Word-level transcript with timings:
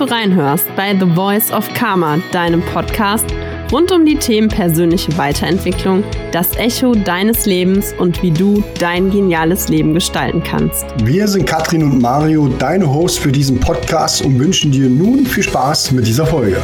du 0.00 0.04
reinhörst 0.04 0.66
bei 0.76 0.96
The 0.98 1.06
Voice 1.14 1.50
of 1.50 1.72
Karma, 1.74 2.18
deinem 2.32 2.62
Podcast 2.62 3.26
rund 3.72 3.92
um 3.92 4.06
die 4.06 4.16
Themen 4.16 4.48
persönliche 4.48 5.16
Weiterentwicklung, 5.18 6.04
das 6.32 6.56
Echo 6.56 6.94
deines 6.94 7.46
Lebens 7.46 7.94
und 7.98 8.22
wie 8.22 8.30
du 8.30 8.62
dein 8.78 9.10
geniales 9.10 9.68
Leben 9.68 9.94
gestalten 9.94 10.42
kannst. 10.42 10.86
Wir 11.04 11.26
sind 11.28 11.46
Katrin 11.46 11.82
und 11.82 12.00
Mario, 12.00 12.48
deine 12.48 12.88
Hosts 12.88 13.18
für 13.18 13.32
diesen 13.32 13.58
Podcast 13.60 14.22
und 14.22 14.38
wünschen 14.38 14.72
dir 14.72 14.88
nun 14.88 15.26
viel 15.26 15.42
Spaß 15.42 15.92
mit 15.92 16.06
dieser 16.06 16.26
Folge. 16.26 16.58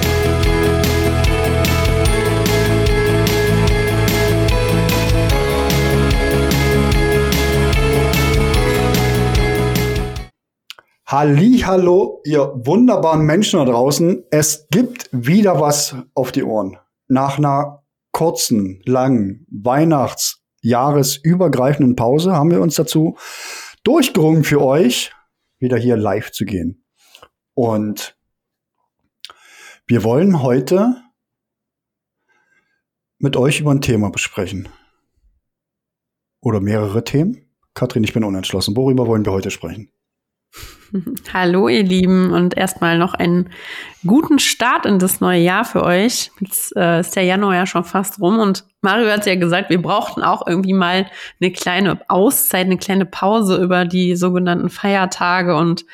Hallo, 11.17 12.23
ihr 12.25 12.41
wunderbaren 12.67 13.25
Menschen 13.25 13.61
da 13.61 13.65
draußen. 13.65 14.25
Es 14.33 14.67
gibt 14.73 15.09
wieder 15.13 15.61
was 15.61 15.95
auf 16.13 16.33
die 16.33 16.43
Ohren. 16.43 16.77
Nach 17.07 17.39
einer 17.39 17.85
kurzen, 18.11 18.83
langen 18.85 19.47
Weihnachts-, 19.49 20.43
Jahresübergreifenden 20.63 21.95
Pause 21.95 22.33
haben 22.33 22.51
wir 22.51 22.61
uns 22.61 22.75
dazu 22.75 23.17
durchgerungen 23.85 24.43
für 24.43 24.61
euch, 24.61 25.13
wieder 25.61 25.77
hier 25.77 25.97
live 25.97 26.33
zu 26.33 26.45
gehen. 26.45 26.85
Und 27.55 28.19
wir 29.87 30.03
wollen 30.03 30.43
heute 30.43 31.01
mit 33.19 33.37
euch 33.37 33.61
über 33.61 33.71
ein 33.71 33.83
Thema 33.83 34.11
besprechen. 34.11 34.69
Oder 36.41 36.59
mehrere 36.59 37.05
Themen. 37.05 37.53
Katrin, 37.73 38.03
ich 38.03 38.15
bin 38.15 38.25
unentschlossen. 38.25 38.77
Worüber 38.77 39.07
wollen 39.07 39.25
wir 39.25 39.31
heute 39.33 39.53
sprechen? 39.53 39.93
Hallo 41.33 41.69
ihr 41.69 41.83
Lieben 41.83 42.33
und 42.33 42.57
erstmal 42.57 42.99
noch 42.99 43.15
einen 43.15 43.51
guten 44.07 44.39
Start 44.39 44.87
in 44.87 44.99
das 44.99 45.21
neue 45.21 45.41
Jahr 45.41 45.65
für 45.65 45.83
euch. 45.83 46.31
Jetzt 46.41 46.77
äh, 46.77 47.01
ist 47.01 47.17
der 47.17 47.25
Januar 47.25 47.55
ja 47.55 47.67
schon 47.67 47.85
fast 47.85 48.21
rum 48.21 48.39
und 48.39 48.65
Mario 48.81 49.11
hat 49.11 49.27
ja 49.27 49.35
gesagt, 49.35 49.71
wir 49.71 49.81
brauchten 49.81 50.23
auch 50.23 50.47
irgendwie 50.47 50.75
mal 50.75 51.07
eine 51.41 51.53
kleine 51.53 51.99
Auszeit, 52.09 52.67
eine 52.67 52.77
kleine 52.77 53.07
Pause 53.07 53.63
über 53.63 53.85
die 53.85 54.15
sogenannten 54.15 54.69
Feiertage 54.69 55.57
und 55.57 55.85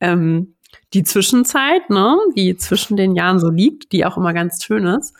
ähm, 0.00 0.54
die 0.92 1.04
Zwischenzeit, 1.04 1.88
ne, 1.88 2.16
die 2.36 2.56
zwischen 2.56 2.96
den 2.96 3.14
Jahren 3.14 3.38
so 3.38 3.48
liegt, 3.48 3.92
die 3.92 4.04
auch 4.04 4.16
immer 4.16 4.32
ganz 4.32 4.64
schön 4.64 4.86
ist. 4.86 5.14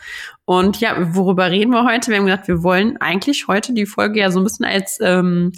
Und 0.44 0.80
ja, 0.80 1.14
worüber 1.14 1.50
reden 1.50 1.70
wir 1.70 1.84
heute? 1.84 2.10
Wir 2.10 2.18
haben 2.18 2.26
gesagt, 2.26 2.48
wir 2.48 2.62
wollen 2.64 2.96
eigentlich 2.96 3.46
heute 3.46 3.72
die 3.72 3.86
Folge 3.86 4.18
ja 4.18 4.30
so 4.32 4.40
ein 4.40 4.44
bisschen 4.44 4.64
als 4.66 4.98
ähm, 5.00 5.52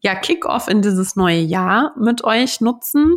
ja, 0.00 0.14
Kickoff 0.14 0.68
in 0.68 0.82
dieses 0.82 1.16
neue 1.16 1.40
Jahr 1.40 1.94
mit 1.98 2.24
euch 2.24 2.60
nutzen. 2.60 3.16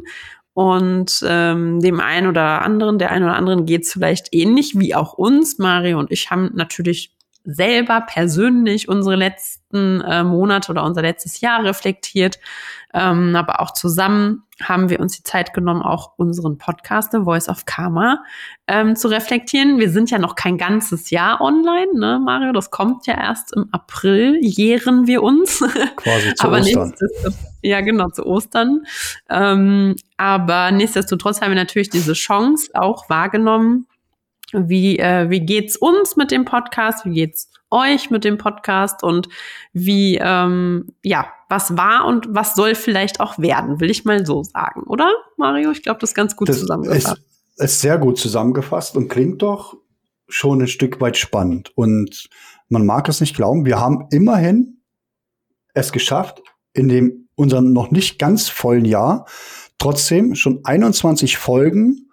Und 0.53 1.23
ähm, 1.25 1.79
dem 1.79 2.01
einen 2.01 2.27
oder 2.27 2.61
anderen, 2.61 2.99
der 2.99 3.11
einen 3.11 3.23
oder 3.23 3.35
anderen 3.35 3.65
geht 3.65 3.83
es 3.83 3.93
vielleicht 3.93 4.33
ähnlich 4.33 4.77
wie 4.77 4.95
auch 4.95 5.13
uns. 5.13 5.59
Mario 5.59 5.97
und 5.97 6.11
ich 6.11 6.29
haben 6.29 6.52
natürlich 6.53 7.15
selber 7.44 8.02
persönlich 8.02 8.88
unsere 8.88 9.16
letzten 9.16 10.02
äh, 10.02 10.23
Monate 10.23 10.72
oder 10.72 10.84
unser 10.84 11.02
letztes 11.02 11.42
Jahr 11.42 11.64
reflektiert, 11.64 12.39
ähm, 12.94 13.36
aber 13.36 13.61
auch 13.61 13.72
zusammen 13.72 14.44
haben 14.61 14.89
wir 14.89 15.00
uns 15.00 15.16
die 15.16 15.23
Zeit 15.23 15.53
genommen, 15.53 15.81
auch 15.81 16.11
unseren 16.17 16.58
Podcast, 16.58 17.11
The 17.11 17.20
Voice 17.23 17.50
of 17.50 17.66
Karma, 17.66 18.23
ähm, 18.67 18.95
zu 18.95 19.08
reflektieren. 19.08 19.80
Wir 19.80 19.89
sind 19.89 20.11
ja 20.11 20.20
noch 20.20 20.36
kein 20.36 20.58
ganzes 20.58 21.09
Jahr 21.09 21.42
online, 21.42 21.94
ne, 21.94 22.20
Mario? 22.23 22.52
Das 22.52 22.70
kommt 22.70 23.08
ja 23.08 23.16
erst 23.16 23.55
im 23.55 23.70
April, 23.72 24.38
jähren 24.42 25.08
wir 25.08 25.23
uns. 25.23 25.59
Quasi 25.95 26.36
zu 26.36 26.45
aber 26.45 26.59
Ostern. 26.59 26.94
Ja, 27.64 27.82
genau, 27.82 28.10
zu 28.10 28.26
Ostern. 28.26 28.83
Ähm, 29.30 29.95
aber 30.17 30.71
nichtsdestotrotz 30.71 31.42
haben 31.42 31.52
wir 31.52 31.55
natürlich 31.55 31.89
diese 31.89 32.14
Chance 32.14 32.71
auch 32.73 33.10
wahrgenommen, 33.10 33.88
wie, 34.54 35.00
äh, 35.00 35.30
wie 35.30 35.42
geht's 35.42 35.78
uns 35.78 36.16
mit 36.16 36.32
dem 36.32 36.45
Podcast? 36.45 37.06
Wie 37.06 37.14
geht's 37.14 37.50
euch 37.70 38.10
mit 38.10 38.23
dem 38.23 38.38
Podcast? 38.38 39.04
Und 39.04 39.30
wie, 39.73 40.17
ähm, 40.22 40.94
ja, 41.04 41.28
was 41.50 41.78
war 41.78 42.06
und 42.06 42.28
was 42.30 42.56
soll 42.56 42.76
vielleicht 42.76 43.20
auch 43.20 43.39
werden, 43.39 43.80
will 43.80 43.89
ich 43.89 44.06
mal 44.06 44.26
so 44.26 44.44
sagen, 44.44 44.84
oder, 44.84 45.12
Mario? 45.38 45.72
Ich 45.72 45.84
glaube, 45.84 46.00
das 46.00 46.12
ist 46.12 46.16
ganz 46.16 46.36
gut 46.36 46.50
das 46.50 46.60
zusammengefasst. 46.60 47.17
Ist, 47.56 47.64
ist 47.64 47.82
sehr 47.82 47.98
gut 47.98 48.17
zusammengefasst 48.17 48.95
und 48.95 49.08
klingt 49.08 49.42
doch 49.42 49.78
schon 50.28 50.62
ein 50.62 50.68
Stück 50.68 51.02
weit 51.02 51.18
spannend. 51.18 51.72
Und 51.76 52.30
man 52.70 52.86
mag 52.86 53.10
es 53.10 53.20
nicht 53.20 53.36
glauben, 53.36 53.66
wir 53.66 53.80
haben 53.80 54.08
immerhin 54.12 54.82
es 55.73 55.92
geschafft, 55.92 56.42
in 56.73 56.88
dem 56.88 57.28
unserem 57.36 57.73
noch 57.73 57.92
nicht 57.92 58.20
ganz 58.20 58.50
vollen 58.50 58.86
Jahr 58.86 59.26
trotzdem 59.78 60.36
schon 60.36 60.64
21 60.64 61.38
Folgen 61.38 62.12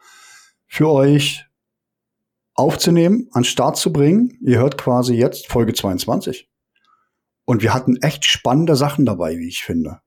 für 0.66 0.88
euch 0.88 1.44
aufzunehmen, 2.58 3.28
an 3.32 3.44
Start 3.44 3.76
zu 3.76 3.92
bringen. 3.92 4.36
Ihr 4.42 4.58
hört 4.58 4.76
quasi 4.76 5.14
jetzt 5.14 5.46
Folge 5.46 5.72
22. 5.72 6.48
Und 7.44 7.62
wir 7.62 7.72
hatten 7.72 7.96
echt 8.02 8.24
spannende 8.24 8.76
Sachen 8.76 9.06
dabei, 9.06 9.38
wie 9.38 9.48
ich 9.48 9.62
finde. 9.62 10.00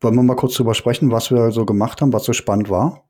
Wollen 0.00 0.16
wir 0.16 0.22
mal 0.22 0.36
kurz 0.36 0.54
drüber 0.54 0.74
sprechen, 0.74 1.10
was 1.10 1.30
wir 1.30 1.50
so 1.52 1.64
gemacht 1.64 2.02
haben, 2.02 2.12
was 2.12 2.24
so 2.24 2.32
spannend 2.32 2.68
war? 2.68 3.08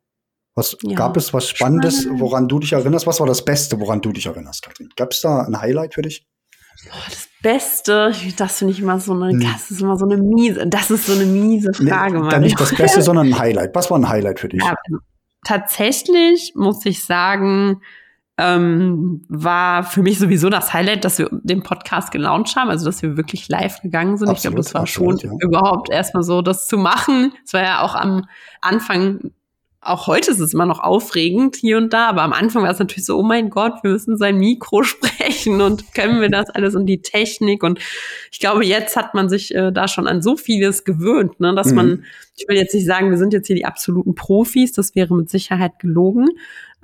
Was 0.54 0.76
ja. 0.82 0.94
gab 0.94 1.16
es 1.16 1.34
was 1.34 1.48
Spannendes, 1.48 2.02
Spannend. 2.02 2.20
woran 2.20 2.46
du 2.46 2.60
dich 2.60 2.72
erinnerst? 2.72 3.06
Was 3.08 3.18
war 3.18 3.26
das 3.26 3.44
Beste, 3.44 3.80
woran 3.80 4.00
du 4.00 4.12
dich 4.12 4.26
erinnerst, 4.26 4.62
Katrin? 4.62 4.90
Gab 4.94 5.10
es 5.10 5.20
da 5.20 5.42
ein 5.42 5.60
Highlight 5.60 5.94
für 5.94 6.02
dich? 6.02 6.26
das 6.84 7.28
Beste, 7.42 8.12
das 8.36 8.58
finde 8.58 8.72
ich 8.72 8.80
immer 8.80 8.98
so 9.00 9.12
eine, 9.12 9.30
hm. 9.30 9.40
das 9.40 9.70
ist 9.70 9.80
immer 9.80 9.96
so 9.96 10.04
eine 10.04 10.16
miese, 10.16 10.66
das 10.66 10.90
ist 10.90 11.06
so 11.06 11.12
eine 11.12 11.24
miese 11.24 11.72
Frage. 11.72 12.20
Nee, 12.20 12.28
dann 12.28 12.42
nicht 12.42 12.60
das 12.60 12.74
Beste, 12.74 13.00
sondern 13.00 13.28
ein 13.28 13.38
Highlight. 13.38 13.74
Was 13.74 13.90
war 13.90 13.98
ein 13.98 14.08
Highlight 14.08 14.40
für 14.40 14.48
dich? 14.48 14.62
Ja, 14.62 14.74
tatsächlich 15.44 16.54
muss 16.54 16.84
ich 16.84 17.04
sagen, 17.04 17.80
ähm, 18.36 19.22
war 19.28 19.84
für 19.84 20.02
mich 20.02 20.18
sowieso 20.18 20.50
das 20.50 20.72
Highlight, 20.72 21.04
dass 21.04 21.18
wir 21.18 21.28
den 21.30 21.62
Podcast 21.62 22.10
gelauncht 22.10 22.56
haben, 22.56 22.68
also 22.68 22.84
dass 22.86 23.00
wir 23.02 23.16
wirklich 23.16 23.48
live 23.48 23.80
gegangen 23.80 24.16
sind. 24.16 24.28
Absolut, 24.28 24.38
ich 24.38 24.42
glaube, 24.42 24.56
das 24.56 24.74
war 24.74 24.80
absolut, 24.82 25.20
schon 25.20 25.30
ja. 25.30 25.36
überhaupt 25.40 25.88
erstmal 25.90 26.24
so, 26.24 26.42
das 26.42 26.66
zu 26.66 26.76
machen. 26.76 27.32
Es 27.44 27.52
war 27.52 27.62
ja 27.62 27.80
auch 27.82 27.94
am 27.94 28.26
Anfang 28.60 29.30
auch 29.84 30.06
heute 30.06 30.30
ist 30.30 30.40
es 30.40 30.54
immer 30.54 30.66
noch 30.66 30.80
aufregend 30.80 31.56
hier 31.56 31.76
und 31.76 31.92
da, 31.92 32.08
aber 32.08 32.22
am 32.22 32.32
Anfang 32.32 32.62
war 32.62 32.70
es 32.70 32.78
natürlich 32.78 33.06
so, 33.06 33.18
oh 33.18 33.22
mein 33.22 33.50
Gott, 33.50 33.82
wir 33.82 33.90
müssen 33.90 34.16
sein 34.16 34.38
Mikro 34.38 34.82
sprechen 34.84 35.60
und 35.60 35.94
können 35.94 36.20
wir 36.20 36.28
das 36.28 36.50
alles 36.50 36.74
und 36.74 36.86
die 36.86 37.02
Technik 37.02 37.62
und 37.62 37.78
ich 38.30 38.38
glaube, 38.38 38.64
jetzt 38.64 38.96
hat 38.96 39.14
man 39.14 39.28
sich 39.28 39.54
äh, 39.54 39.72
da 39.72 39.88
schon 39.88 40.06
an 40.06 40.22
so 40.22 40.36
vieles 40.36 40.84
gewöhnt, 40.84 41.40
ne, 41.40 41.54
dass 41.54 41.68
mhm. 41.68 41.74
man, 41.74 42.04
ich 42.36 42.46
will 42.48 42.56
jetzt 42.56 42.74
nicht 42.74 42.86
sagen, 42.86 43.10
wir 43.10 43.18
sind 43.18 43.32
jetzt 43.32 43.46
hier 43.46 43.56
die 43.56 43.66
absoluten 43.66 44.14
Profis, 44.14 44.72
das 44.72 44.94
wäre 44.94 45.14
mit 45.14 45.30
Sicherheit 45.30 45.78
gelogen, 45.78 46.28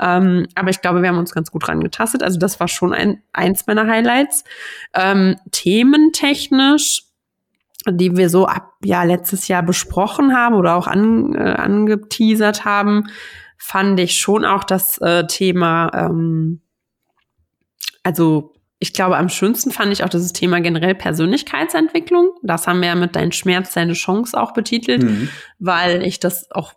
ähm, 0.01 0.47
aber 0.55 0.71
ich 0.71 0.81
glaube, 0.81 1.03
wir 1.03 1.09
haben 1.09 1.19
uns 1.19 1.33
ganz 1.33 1.51
gut 1.51 1.69
rangetastet, 1.69 2.23
also 2.23 2.39
das 2.39 2.61
war 2.61 2.69
schon 2.69 2.93
ein, 2.93 3.23
eins 3.33 3.67
meiner 3.67 3.87
Highlights. 3.87 4.45
Ähm, 4.95 5.37
thementechnisch 5.51 7.10
die 7.89 8.17
wir 8.17 8.29
so 8.29 8.47
ab 8.47 8.73
ja 8.83 9.03
letztes 9.05 9.49
Jahr 9.49 9.63
besprochen 9.63 10.35
haben 10.35 10.55
oder 10.55 10.77
auch 10.77 10.87
an, 10.87 11.35
äh, 11.35 11.55
angeteasert 11.55 12.65
haben, 12.65 13.09
fand 13.57 14.01
ich 14.01 14.19
schon 14.19 14.45
auch 14.45 14.65
das 14.65 14.99
äh, 14.99 15.27
Thema, 15.27 15.91
ähm, 15.95 16.61
also 18.03 18.55
ich 18.83 18.95
glaube, 18.95 19.19
am 19.19 19.29
schönsten 19.29 19.71
fand 19.71 19.93
ich 19.93 20.03
auch 20.03 20.09
dieses 20.09 20.33
Thema 20.33 20.61
generell 20.61 20.95
Persönlichkeitsentwicklung. 20.95 22.31
Das 22.43 22.67
haben 22.67 22.81
wir 22.81 22.89
ja 22.89 22.95
mit 22.95 23.15
Dein 23.15 23.31
Schmerz, 23.31 23.75
deine 23.75 23.93
Chance 23.93 24.41
auch 24.41 24.55
betitelt, 24.55 25.03
mhm. 25.03 25.29
weil 25.59 26.03
ich 26.03 26.19
das 26.19 26.51
auch, 26.51 26.73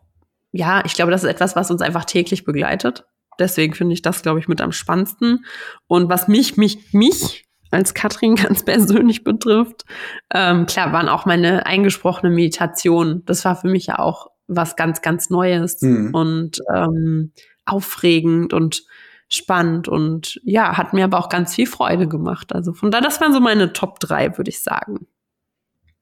ja, 0.52 0.84
ich 0.86 0.96
glaube, 0.96 1.12
das 1.12 1.24
ist 1.24 1.30
etwas, 1.30 1.56
was 1.56 1.72
uns 1.72 1.82
einfach 1.82 2.04
täglich 2.04 2.44
begleitet. 2.44 3.06
Deswegen 3.40 3.74
finde 3.74 3.94
ich 3.94 4.02
das, 4.02 4.22
glaube 4.22 4.40
ich, 4.40 4.50
mit 4.50 4.60
am 4.60 4.74
spannendsten. 4.74 5.46
Und 5.88 6.10
was 6.10 6.28
mich, 6.28 6.58
mich, 6.58 6.94
mich 6.94 7.46
als 7.74 7.94
Katrin 7.94 8.36
ganz 8.38 8.64
persönlich 8.64 9.24
betrifft. 9.24 9.86
Ähm, 10.34 10.66
klar, 10.66 10.94
waren 10.94 11.10
auch 11.10 11.26
meine 11.26 11.66
eingesprochene 11.66 12.34
Meditation. 12.34 13.24
Das 13.26 13.44
war 13.46 13.56
für 13.56 13.68
mich 13.68 13.88
ja 13.88 14.00
auch 14.00 14.28
was 14.48 14.76
ganz, 14.76 15.02
ganz 15.02 15.30
Neues 15.30 15.82
mhm. 15.82 16.14
und 16.14 16.60
ähm, 16.74 17.32
aufregend 17.66 18.54
und 18.54 18.84
spannend 19.30 19.88
und 19.88 20.40
ja, 20.44 20.78
hat 20.78 20.94
mir 20.94 21.06
aber 21.06 21.18
auch 21.18 21.30
ganz 21.30 21.56
viel 21.56 21.66
Freude 21.66 22.08
gemacht. 22.08 22.54
Also 22.54 22.74
von 22.74 22.92
da, 22.92 23.02
das 23.02 23.20
waren 23.20 23.34
so 23.34 23.40
meine 23.40 23.74
Top 23.74 24.00
3, 24.00 24.38
würde 24.38 24.50
ich 24.50 24.62
sagen. 24.62 25.08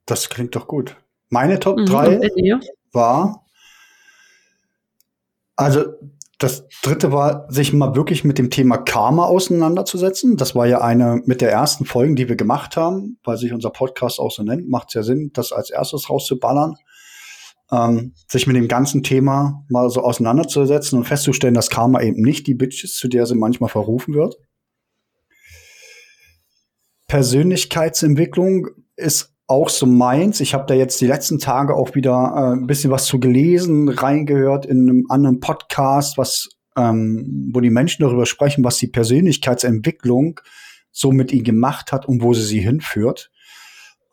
Das 0.05 0.29
klingt 0.29 0.55
doch 0.55 0.67
gut. 0.67 0.97
Meine 1.29 1.59
Top 1.59 1.77
3 1.77 2.17
mhm, 2.17 2.61
war, 2.91 3.45
also 5.55 5.85
das 6.43 6.67
dritte 6.81 7.11
war, 7.11 7.45
sich 7.49 7.71
mal 7.71 7.95
wirklich 7.95 8.23
mit 8.23 8.39
dem 8.39 8.49
Thema 8.49 8.77
Karma 8.77 9.25
auseinanderzusetzen. 9.25 10.37
Das 10.37 10.55
war 10.55 10.65
ja 10.65 10.81
eine 10.81 11.21
mit 11.25 11.39
der 11.39 11.51
ersten 11.51 11.85
Folgen, 11.85 12.15
die 12.15 12.29
wir 12.29 12.35
gemacht 12.35 12.75
haben, 12.75 13.19
weil 13.23 13.37
sich 13.37 13.53
unser 13.53 13.69
Podcast 13.69 14.19
auch 14.19 14.31
so 14.31 14.41
nennt. 14.41 14.67
Macht 14.67 14.87
es 14.87 14.93
ja 14.95 15.03
Sinn, 15.03 15.29
das 15.33 15.51
als 15.51 15.69
erstes 15.69 16.09
rauszuballern. 16.09 16.77
Ähm, 17.71 18.15
sich 18.27 18.47
mit 18.47 18.55
dem 18.55 18.67
ganzen 18.67 19.03
Thema 19.03 19.63
mal 19.69 19.89
so 19.91 20.01
auseinanderzusetzen 20.01 20.97
und 20.97 21.05
festzustellen, 21.05 21.53
dass 21.53 21.69
Karma 21.69 22.01
eben 22.01 22.21
nicht 22.21 22.47
die 22.47 22.55
Bitch 22.55 22.83
ist, 22.83 22.97
zu 22.97 23.07
der 23.07 23.27
sie 23.27 23.35
manchmal 23.35 23.69
verrufen 23.69 24.15
wird. 24.15 24.35
Persönlichkeitsentwicklung 27.07 28.67
ist 28.95 29.30
auch 29.51 29.67
so 29.67 29.85
meins. 29.85 30.39
Ich 30.39 30.53
habe 30.53 30.65
da 30.65 30.73
jetzt 30.73 31.01
die 31.01 31.07
letzten 31.07 31.37
Tage 31.37 31.75
auch 31.75 31.93
wieder 31.93 32.33
äh, 32.35 32.53
ein 32.53 32.67
bisschen 32.67 32.89
was 32.89 33.05
zu 33.05 33.19
gelesen, 33.19 33.89
reingehört 33.89 34.65
in 34.65 34.89
einem 34.89 35.05
anderen 35.09 35.41
Podcast, 35.41 36.17
was 36.17 36.49
ähm, 36.77 37.51
wo 37.53 37.59
die 37.59 37.69
Menschen 37.69 38.03
darüber 38.03 38.25
sprechen, 38.25 38.63
was 38.63 38.77
die 38.77 38.87
Persönlichkeitsentwicklung 38.87 40.39
so 40.91 41.11
mit 41.11 41.33
ihnen 41.33 41.43
gemacht 41.43 41.91
hat 41.91 42.07
und 42.07 42.23
wo 42.23 42.33
sie 42.33 42.43
sie 42.45 42.61
hinführt. 42.61 43.29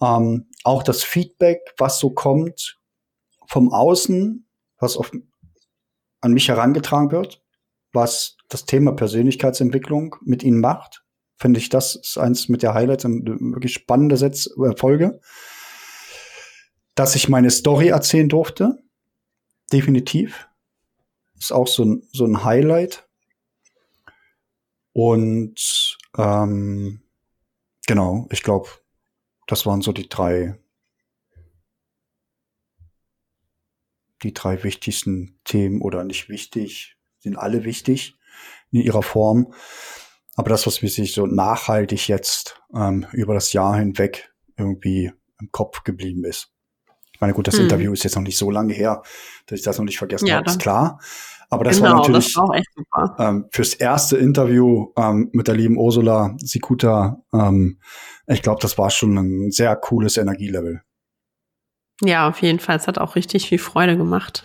Ähm, 0.02 0.48
auch 0.64 0.82
das 0.82 1.04
Feedback, 1.04 1.60
was 1.78 2.00
so 2.00 2.10
kommt 2.10 2.80
vom 3.46 3.72
Außen, 3.72 4.44
was 4.80 4.96
auf, 4.96 5.12
an 6.20 6.32
mich 6.32 6.48
herangetragen 6.48 7.12
wird, 7.12 7.44
was 7.92 8.36
das 8.48 8.64
Thema 8.64 8.90
Persönlichkeitsentwicklung 8.90 10.16
mit 10.24 10.42
ihnen 10.42 10.60
macht 10.60 11.04
finde 11.38 11.60
ich, 11.60 11.68
das 11.68 11.94
ist 11.94 12.18
eins 12.18 12.48
mit 12.48 12.62
der 12.62 12.74
Highlights 12.74 13.04
und 13.04 13.26
wirklich 13.26 13.74
spannende 13.74 14.16
äh, 14.16 14.76
Folge. 14.76 15.20
Dass 16.94 17.14
ich 17.14 17.28
meine 17.28 17.50
Story 17.50 17.88
erzählen 17.88 18.28
durfte. 18.28 18.82
Definitiv. 19.72 20.48
Ist 21.38 21.52
auch 21.52 21.68
so 21.68 21.84
ein, 21.84 22.02
so 22.12 22.24
ein 22.24 22.44
Highlight. 22.44 23.08
Und 24.92 25.96
ähm, 26.16 27.02
genau, 27.86 28.26
ich 28.32 28.42
glaube, 28.42 28.68
das 29.46 29.64
waren 29.64 29.80
so 29.80 29.92
die 29.92 30.08
drei, 30.08 30.58
die 34.24 34.34
drei 34.34 34.64
wichtigsten 34.64 35.38
Themen 35.44 35.80
oder 35.82 36.02
nicht 36.02 36.28
wichtig, 36.28 36.96
sind 37.20 37.36
alle 37.36 37.62
wichtig 37.62 38.18
in 38.72 38.80
ihrer 38.80 39.04
Form. 39.04 39.54
Aber 40.38 40.50
das, 40.50 40.68
was 40.68 40.82
mir 40.82 40.88
sich 40.88 41.14
so 41.14 41.26
nachhaltig 41.26 42.06
jetzt 42.06 42.62
ähm, 42.72 43.04
über 43.10 43.34
das 43.34 43.52
Jahr 43.52 43.76
hinweg 43.76 44.32
irgendwie 44.56 45.10
im 45.40 45.50
Kopf 45.50 45.82
geblieben 45.82 46.24
ist. 46.24 46.52
Ich 47.12 47.20
meine, 47.20 47.32
gut, 47.32 47.48
das 47.48 47.56
hm. 47.56 47.64
Interview 47.64 47.92
ist 47.92 48.04
jetzt 48.04 48.14
noch 48.14 48.22
nicht 48.22 48.38
so 48.38 48.48
lange 48.48 48.72
her, 48.72 49.02
dass 49.46 49.58
ich 49.58 49.64
das 49.64 49.78
noch 49.78 49.84
nicht 49.84 49.98
vergessen 49.98 50.28
ja, 50.28 50.36
habe, 50.36 50.48
ist 50.48 50.60
klar. 50.60 51.00
Aber 51.50 51.64
das 51.64 51.78
genau, 51.78 51.90
war 51.90 51.96
natürlich 51.96 52.32
das 52.32 52.36
war 52.36 53.18
ähm, 53.18 53.46
fürs 53.50 53.74
erste 53.74 54.16
Interview 54.16 54.92
ähm, 54.96 55.28
mit 55.32 55.48
der 55.48 55.56
lieben 55.56 55.76
Ursula 55.76 56.36
Sikuta, 56.38 57.20
ähm, 57.32 57.80
ich 58.28 58.40
glaube, 58.40 58.60
das 58.62 58.78
war 58.78 58.90
schon 58.90 59.18
ein 59.18 59.50
sehr 59.50 59.74
cooles 59.74 60.18
Energielevel. 60.18 60.82
Ja, 62.04 62.28
auf 62.28 62.42
jeden 62.42 62.60
Fall. 62.60 62.76
Es 62.76 62.86
hat 62.86 62.98
auch 62.98 63.16
richtig 63.16 63.48
viel 63.48 63.58
Freude 63.58 63.96
gemacht 63.96 64.44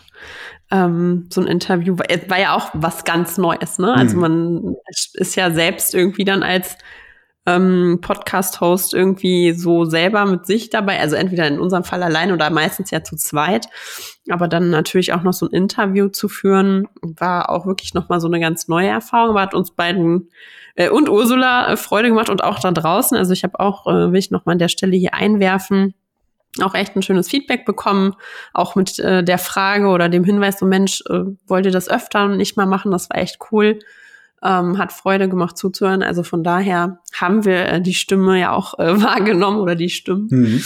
ähm, 0.73 1.27
so 1.31 1.39
ein 1.39 1.47
Interview 1.47 1.97
war, 1.99 2.07
war, 2.27 2.39
ja 2.39 2.55
auch 2.55 2.71
was 2.73 3.05
ganz 3.05 3.37
Neues, 3.37 3.77
ne? 3.77 3.93
Also 3.93 4.15
mhm. 4.15 4.21
man 4.21 4.75
ist 5.13 5.35
ja 5.35 5.51
selbst 5.51 5.93
irgendwie 5.93 6.25
dann 6.25 6.41
als 6.41 6.77
ähm, 7.45 7.99
Podcast-Host 8.01 8.95
irgendwie 8.95 9.53
so 9.53 9.85
selber 9.85 10.25
mit 10.25 10.47
sich 10.47 10.71
dabei, 10.71 10.99
also 10.99 11.15
entweder 11.15 11.47
in 11.47 11.59
unserem 11.59 11.83
Fall 11.83 12.01
allein 12.01 12.31
oder 12.31 12.49
meistens 12.49 12.89
ja 12.89 13.03
zu 13.03 13.15
zweit. 13.17 13.67
Aber 14.29 14.47
dann 14.47 14.71
natürlich 14.71 15.13
auch 15.13 15.21
noch 15.21 15.33
so 15.33 15.45
ein 15.45 15.53
Interview 15.53 16.07
zu 16.07 16.27
führen, 16.27 16.87
war 17.01 17.51
auch 17.51 17.67
wirklich 17.67 17.93
nochmal 17.93 18.19
so 18.19 18.27
eine 18.27 18.39
ganz 18.39 18.67
neue 18.67 18.87
Erfahrung, 18.87 19.31
aber 19.31 19.41
hat 19.41 19.53
uns 19.53 19.71
beiden 19.71 20.29
äh, 20.75 20.89
und 20.89 21.07
Ursula 21.07 21.71
äh, 21.71 21.77
Freude 21.77 22.09
gemacht 22.09 22.29
und 22.29 22.43
auch 22.43 22.59
da 22.59 22.71
draußen. 22.71 23.15
Also 23.15 23.33
ich 23.33 23.43
habe 23.43 23.59
auch, 23.59 23.85
äh, 23.85 24.11
will 24.11 24.19
ich 24.19 24.31
nochmal 24.31 24.53
an 24.53 24.59
der 24.59 24.69
Stelle 24.69 24.95
hier 24.95 25.13
einwerfen, 25.13 25.93
auch 26.61 26.75
echt 26.75 26.95
ein 26.95 27.01
schönes 27.01 27.29
Feedback 27.29 27.65
bekommen, 27.65 28.15
auch 28.53 28.75
mit 28.75 28.99
äh, 28.99 29.23
der 29.23 29.37
Frage 29.37 29.87
oder 29.87 30.09
dem 30.09 30.23
Hinweis, 30.23 30.59
so 30.59 30.65
Mensch, 30.65 31.01
äh, 31.09 31.23
wollt 31.47 31.65
ihr 31.65 31.71
das 31.71 31.89
öfter 31.89 32.27
nicht 32.27 32.57
mal 32.57 32.67
machen? 32.67 32.91
Das 32.91 33.09
war 33.09 33.17
echt 33.17 33.39
cool. 33.51 33.79
Ähm, 34.43 34.77
hat 34.77 34.91
Freude 34.91 35.29
gemacht 35.29 35.57
zuzuhören. 35.57 36.03
Also 36.03 36.23
von 36.23 36.43
daher 36.43 36.99
haben 37.13 37.45
wir 37.45 37.65
äh, 37.65 37.81
die 37.81 37.93
Stimme 37.93 38.39
ja 38.39 38.51
auch 38.51 38.77
äh, 38.77 39.01
wahrgenommen 39.01 39.59
oder 39.59 39.75
die 39.75 39.89
Stimmen. 39.89 40.27
Mhm. 40.29 40.63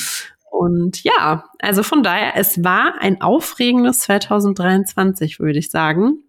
Und 0.49 1.03
ja, 1.03 1.43
also 1.59 1.83
von 1.83 2.01
daher, 2.01 2.35
es 2.35 2.63
war 2.63 2.95
ein 2.99 3.21
aufregendes 3.21 3.99
2023, 3.99 5.39
würde 5.39 5.59
ich 5.59 5.69
sagen. 5.69 6.23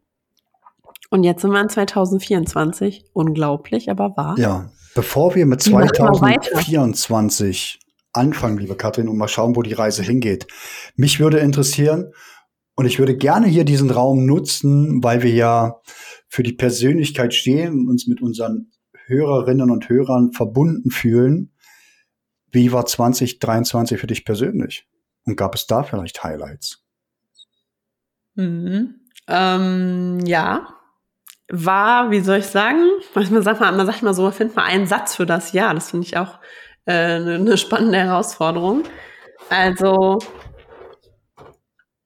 Und 1.11 1.25
jetzt 1.25 1.41
sind 1.41 1.53
wir 1.53 1.61
in 1.61 1.71
2024. 1.71 3.07
Unglaublich, 3.15 3.91
aber 3.91 4.15
wahr. 4.17 4.39
Ja, 4.39 4.69
bevor 4.95 5.35
wir 5.35 5.47
mit 5.47 5.63
2024 5.63 7.81
anfangen, 8.13 8.59
liebe 8.59 8.77
Katrin, 8.77 9.09
und 9.09 9.17
mal 9.17 9.29
schauen, 9.29 9.57
wo 9.57 9.63
die 9.63 9.73
Reise 9.73 10.03
hingeht. 10.03 10.47
Mich 10.97 11.21
würde 11.21 11.39
interessieren, 11.39 12.13
und 12.79 12.87
ich 12.87 13.01
würde 13.01 13.17
gerne 13.17 13.49
hier 13.49 13.65
diesen 13.65 13.91
Raum 13.91 14.25
nutzen, 14.25 15.03
weil 15.03 15.25
wir 15.25 15.33
ja 15.33 15.81
für 16.29 16.45
die 16.45 16.53
Persönlichkeit 16.53 17.35
stehen 17.35 17.73
und 17.73 17.89
uns 17.89 18.07
mit 18.07 18.23
unseren 18.23 18.71
Hörerinnen 19.07 19.73
und 19.73 19.89
Hörern 19.89 20.31
verbunden 20.31 20.93
fühlen. 20.93 21.53
Wie 22.53 22.71
war 22.71 22.87
2023 22.87 23.99
für 23.99 24.07
dich 24.07 24.25
persönlich? 24.25 24.87
Und 25.25 25.35
gab 25.35 25.57
es 25.57 25.67
da 25.67 25.83
vielleicht 25.83 26.23
Highlights? 26.23 26.85
Mhm. 28.37 29.01
Ähm, 29.27 30.21
ja, 30.25 30.69
war, 31.51 32.13
wie 32.13 32.21
soll 32.21 32.39
ich 32.39 32.47
sagen? 32.47 32.79
Man 33.13 33.43
sagt 33.43 33.59
mal, 33.59 33.73
man 33.73 33.87
sagt 33.87 34.05
mal 34.05 34.15
so, 34.15 34.23
man 34.23 34.33
findet 34.33 34.55
mal 34.55 34.67
einen 34.67 34.87
Satz 34.87 35.17
für 35.17 35.27
das 35.27 35.51
Jahr. 35.51 35.75
Das 35.75 35.91
finde 35.91 36.07
ich 36.07 36.17
auch 36.17 36.39
äh, 36.89 37.35
eine 37.35 37.59
spannende 37.59 37.99
Herausforderung. 37.99 38.83
Also, 39.51 40.19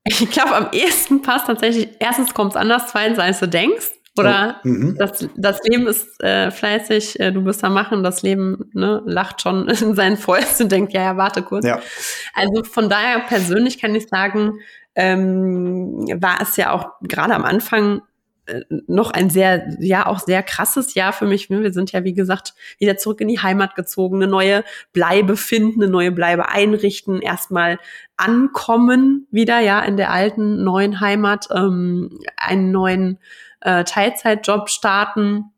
ich 0.04 0.30
glaube, 0.30 0.56
am 0.56 0.68
ehesten 0.72 1.22
passt 1.22 1.46
tatsächlich, 1.46 1.88
erstens 2.00 2.34
kommt 2.34 2.52
es 2.52 2.56
anders, 2.56 2.88
zweitens, 2.90 3.18
als 3.18 3.40
du 3.40 3.48
denkst. 3.48 3.92
Oder 4.18 4.60
oh, 4.62 4.68
mhm. 4.68 4.96
das, 4.98 5.26
das 5.36 5.60
Leben 5.64 5.86
ist 5.86 6.22
äh, 6.22 6.50
fleißig, 6.50 7.18
äh, 7.18 7.32
du 7.32 7.42
bist 7.42 7.64
am 7.64 7.72
Machen, 7.72 8.02
das 8.02 8.22
Leben 8.22 8.70
ne, 8.74 9.00
lacht 9.06 9.40
schon 9.40 9.68
in 9.68 9.94
seinen 9.94 10.18
Fäusten 10.18 10.64
und 10.64 10.72
denkt, 10.72 10.92
ja, 10.92 11.02
ja, 11.02 11.16
warte 11.16 11.42
kurz. 11.42 11.64
Ja. 11.64 11.80
Also 12.34 12.62
von 12.64 12.90
daher 12.90 13.20
persönlich 13.20 13.80
kann 13.80 13.94
ich 13.94 14.08
sagen, 14.08 14.58
ähm, 14.94 16.04
war 16.20 16.42
es 16.42 16.56
ja 16.56 16.72
auch 16.72 16.90
gerade 17.00 17.34
am 17.34 17.44
Anfang 17.44 18.02
noch 18.86 19.10
ein 19.10 19.30
sehr, 19.30 19.76
ja, 19.80 20.06
auch 20.06 20.20
sehr 20.20 20.42
krasses 20.42 20.94
Jahr 20.94 21.12
für 21.12 21.26
mich. 21.26 21.50
Wir 21.50 21.72
sind 21.72 21.92
ja, 21.92 22.04
wie 22.04 22.14
gesagt, 22.14 22.54
wieder 22.78 22.96
zurück 22.96 23.20
in 23.20 23.28
die 23.28 23.40
Heimat 23.40 23.74
gezogen, 23.74 24.16
eine 24.16 24.30
neue 24.30 24.64
Bleibe 24.92 25.36
finden, 25.36 25.82
eine 25.82 25.90
neue 25.90 26.12
Bleibe 26.12 26.48
einrichten, 26.48 27.20
erstmal 27.20 27.78
ankommen 28.16 29.26
wieder, 29.30 29.60
ja, 29.60 29.80
in 29.80 29.96
der 29.96 30.10
alten, 30.10 30.64
neuen 30.64 31.00
Heimat, 31.00 31.48
ähm, 31.52 32.20
einen 32.36 32.70
neuen 32.72 33.18
äh, 33.60 33.84
Teilzeitjob 33.84 34.70
starten 34.70 35.52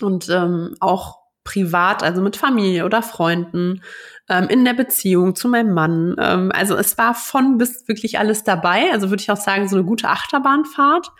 und 0.00 0.28
ähm, 0.28 0.74
auch 0.80 1.18
privat, 1.44 2.02
also 2.02 2.20
mit 2.20 2.36
Familie 2.36 2.84
oder 2.84 3.02
Freunden, 3.02 3.82
ähm, 4.28 4.48
in 4.48 4.64
der 4.64 4.74
Beziehung 4.74 5.34
zu 5.36 5.48
meinem 5.48 5.72
Mann. 5.72 6.16
Ähm, 6.18 6.50
also 6.52 6.76
es 6.76 6.98
war 6.98 7.14
von 7.14 7.58
bis 7.58 7.86
wirklich 7.86 8.18
alles 8.18 8.42
dabei. 8.42 8.90
Also 8.92 9.10
würde 9.10 9.20
ich 9.20 9.30
auch 9.30 9.36
sagen, 9.36 9.68
so 9.68 9.76
eine 9.76 9.84
gute 9.84 10.08
Achterbahnfahrt. 10.08 11.12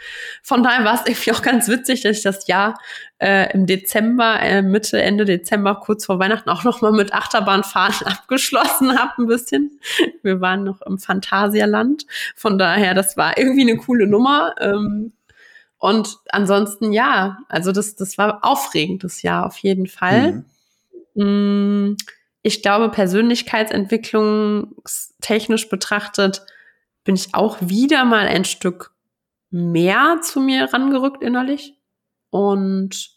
Von 0.43 0.63
daher 0.63 0.85
war 0.85 0.95
es 0.95 1.07
irgendwie 1.07 1.33
auch 1.33 1.43
ganz 1.43 1.69
witzig, 1.69 2.03
dass 2.03 2.19
ich 2.19 2.23
das 2.25 2.47
Jahr 2.49 2.79
äh, 3.19 3.53
im 3.53 3.67
Dezember, 3.67 4.41
äh, 4.41 4.63
Mitte, 4.63 5.01
Ende 5.01 5.25
Dezember, 5.25 5.77
kurz 5.77 6.07
vor 6.07 6.19
Weihnachten 6.19 6.51
auch 6.51 6.65
nochmal 6.65 6.93
mit 6.93 7.15
Achterbahnfahren 7.15 7.95
abgeschlossen 8.07 8.99
habe 8.99 9.23
ein 9.23 9.27
bisschen. 9.27 9.79
Wir 10.23 10.41
waren 10.41 10.65
noch 10.65 10.83
im 10.83 10.99
Phantasialand. 10.99 12.07
Von 12.35 12.59
daher, 12.59 12.95
das 12.95 13.17
war 13.17 13.39
irgendwie 13.39 13.63
eine 13.63 13.77
coole 13.77 14.07
Nummer. 14.07 14.55
Ähm, 14.61 15.13
und 15.79 16.17
ansonsten 16.31 16.93
ja, 16.93 17.39
also 17.49 17.71
das, 17.71 17.95
das 17.95 18.19
war 18.19 18.41
aufregendes 18.43 19.23
Jahr 19.23 19.47
auf 19.47 19.59
jeden 19.59 19.87
Fall. 19.87 20.45
Mhm. 21.15 21.97
Ich 22.47 22.63
glaube, 22.63 22.89
persönlichkeitsentwicklungstechnisch 22.91 25.69
betrachtet 25.69 26.47
bin 27.03 27.17
ich 27.17 27.35
auch 27.35 27.57
wieder 27.61 28.05
mal 28.05 28.29
ein 28.29 28.45
Stück 28.45 28.93
mehr 29.51 30.21
zu 30.23 30.39
mir 30.39 30.73
rangerückt 30.73 31.25
innerlich. 31.25 31.75
Und 32.31 33.11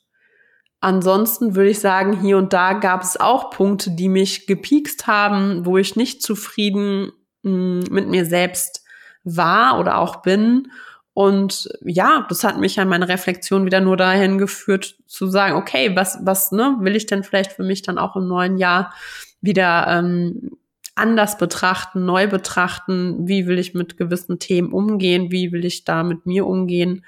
ansonsten 0.80 1.56
würde 1.56 1.70
ich 1.70 1.80
sagen, 1.80 2.20
hier 2.20 2.40
und 2.40 2.54
da 2.54 2.74
gab 2.74 3.04
es 3.04 3.20
auch 3.20 3.52
Punkte, 3.52 3.92
die 3.92 4.10
mich 4.10 4.48
gepiekst 4.48 5.06
haben, 5.06 5.64
wo 5.64 5.78
ich 5.78 5.96
nicht 5.96 6.24
zufrieden 6.24 7.12
mh, 7.44 7.52
mm, 7.52 7.84
mit 7.92 8.08
mir 8.08 8.26
selbst 8.26 8.84
war 9.24 9.80
oder 9.80 10.00
auch 10.00 10.24
bin. 10.24 10.72
Und 11.14 11.70
ja, 11.84 12.26
das 12.30 12.44
hat 12.44 12.60
mich 12.60 12.80
an 12.80 12.88
meine 12.88 13.10
Reflexion 13.10 13.66
wieder 13.66 13.82
nur 13.82 13.98
dahin 13.98 14.38
geführt, 14.38 14.96
zu 15.08 15.28
sagen, 15.28 15.56
okay, 15.56 15.96
was, 15.96 16.20
was, 16.24 16.52
ne, 16.52 16.78
will 16.80 16.96
ich 16.96 17.08
denn 17.08 17.24
vielleicht 17.24 17.52
für 17.52 17.64
mich 17.64 17.82
dann 17.82 17.98
auch 17.98 18.16
im 18.16 18.28
neuen 18.28 18.58
Jahr 18.58 18.94
wieder 19.42 19.88
ähm, 19.88 20.52
anders 20.96 21.38
betrachten, 21.38 22.06
neu 22.06 22.28
betrachten, 22.28 23.28
wie 23.28 23.48
will 23.48 23.58
ich 23.58 23.74
mit 23.74 23.98
gewissen 23.98 24.40
Themen 24.40 24.72
umgehen, 24.72 25.32
wie 25.32 25.52
will 25.52 25.66
ich 25.66 25.84
da 25.84 26.04
mit 26.04 26.26
mir 26.26 26.46
umgehen 26.46 27.06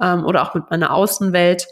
ähm, 0.00 0.24
oder 0.24 0.42
auch 0.42 0.54
mit 0.54 0.70
meiner 0.70 0.92
Außenwelt. 0.92 1.66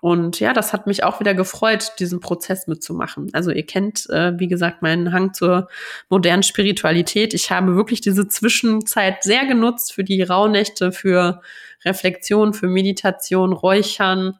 Und 0.00 0.38
ja, 0.38 0.52
das 0.52 0.72
hat 0.72 0.86
mich 0.86 1.02
auch 1.02 1.18
wieder 1.18 1.34
gefreut, 1.34 1.94
diesen 1.98 2.20
Prozess 2.20 2.68
mitzumachen. 2.68 3.30
Also 3.32 3.50
ihr 3.50 3.66
kennt, 3.66 4.08
äh, 4.10 4.38
wie 4.38 4.46
gesagt, 4.46 4.80
meinen 4.80 5.12
Hang 5.12 5.34
zur 5.34 5.68
modernen 6.08 6.44
Spiritualität. 6.44 7.34
Ich 7.34 7.50
habe 7.50 7.74
wirklich 7.74 8.00
diese 8.00 8.28
Zwischenzeit 8.28 9.24
sehr 9.24 9.46
genutzt 9.46 9.92
für 9.92 10.04
die 10.04 10.22
Rauhnächte, 10.22 10.92
für 10.92 11.40
Reflexion, 11.84 12.54
für 12.54 12.68
Meditation, 12.68 13.52
Räuchern, 13.52 14.38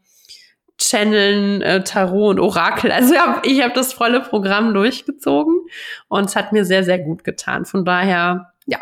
Channeln, 0.81 1.61
äh, 1.62 1.83
Tarot 1.83 2.37
und 2.37 2.41
Orakel. 2.41 2.93
Also 2.93 3.15
ich 3.15 3.21
habe 3.21 3.49
ich 3.49 3.62
hab 3.62 3.75
das 3.75 3.93
volle 3.93 4.21
Programm 4.21 4.73
durchgezogen 4.75 5.61
und 6.07 6.27
es 6.27 6.37
hat 6.37 6.53
mir 6.53 6.65
sehr, 6.65 6.85
sehr 6.85 7.00
gut 7.00 7.25
getan. 7.25 7.65
Von 7.65 7.85
daher, 7.85 8.53
ja, 8.67 8.79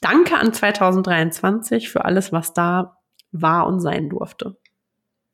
danke 0.00 0.36
an 0.36 0.54
2023 0.54 1.90
für 1.90 2.06
alles, 2.06 2.32
was 2.32 2.54
da 2.54 2.96
war 3.30 3.66
und 3.66 3.80
sein 3.80 4.08
durfte. 4.08 4.56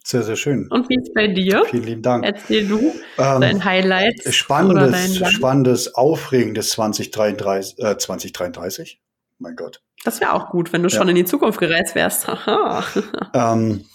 Sehr, 0.06 0.23
sehr 0.23 0.37
schön. 0.37 0.68
Und 0.70 0.90
wie 0.90 0.96
ist 0.96 1.14
bei 1.14 1.28
dir? 1.28 1.64
Vielen 1.70 1.84
lieben 1.84 2.02
Dank. 2.02 2.25
Erzähl 2.25 2.68
du 2.68 2.94
ähm, 3.16 3.40
dein 3.40 3.64
Highlight. 3.64 4.23
Spannendes, 4.34 5.16
spannendes, 5.30 5.94
aufregendes 5.94 6.70
2033, 6.70 7.78
äh, 7.78 7.96
2033. 7.96 9.00
Mein 9.38 9.56
Gott. 9.56 9.82
Das 10.04 10.20
wäre 10.20 10.34
auch 10.34 10.50
gut, 10.50 10.75
wenn 10.75 10.82
du 10.82 10.90
ja. 10.90 10.99
schon 10.99 11.08
in 11.08 11.16
die 11.16 11.25
Zukunft 11.25 11.58
gereist 11.58 11.94
wärst. 11.94 12.26
ähm, 13.34 13.87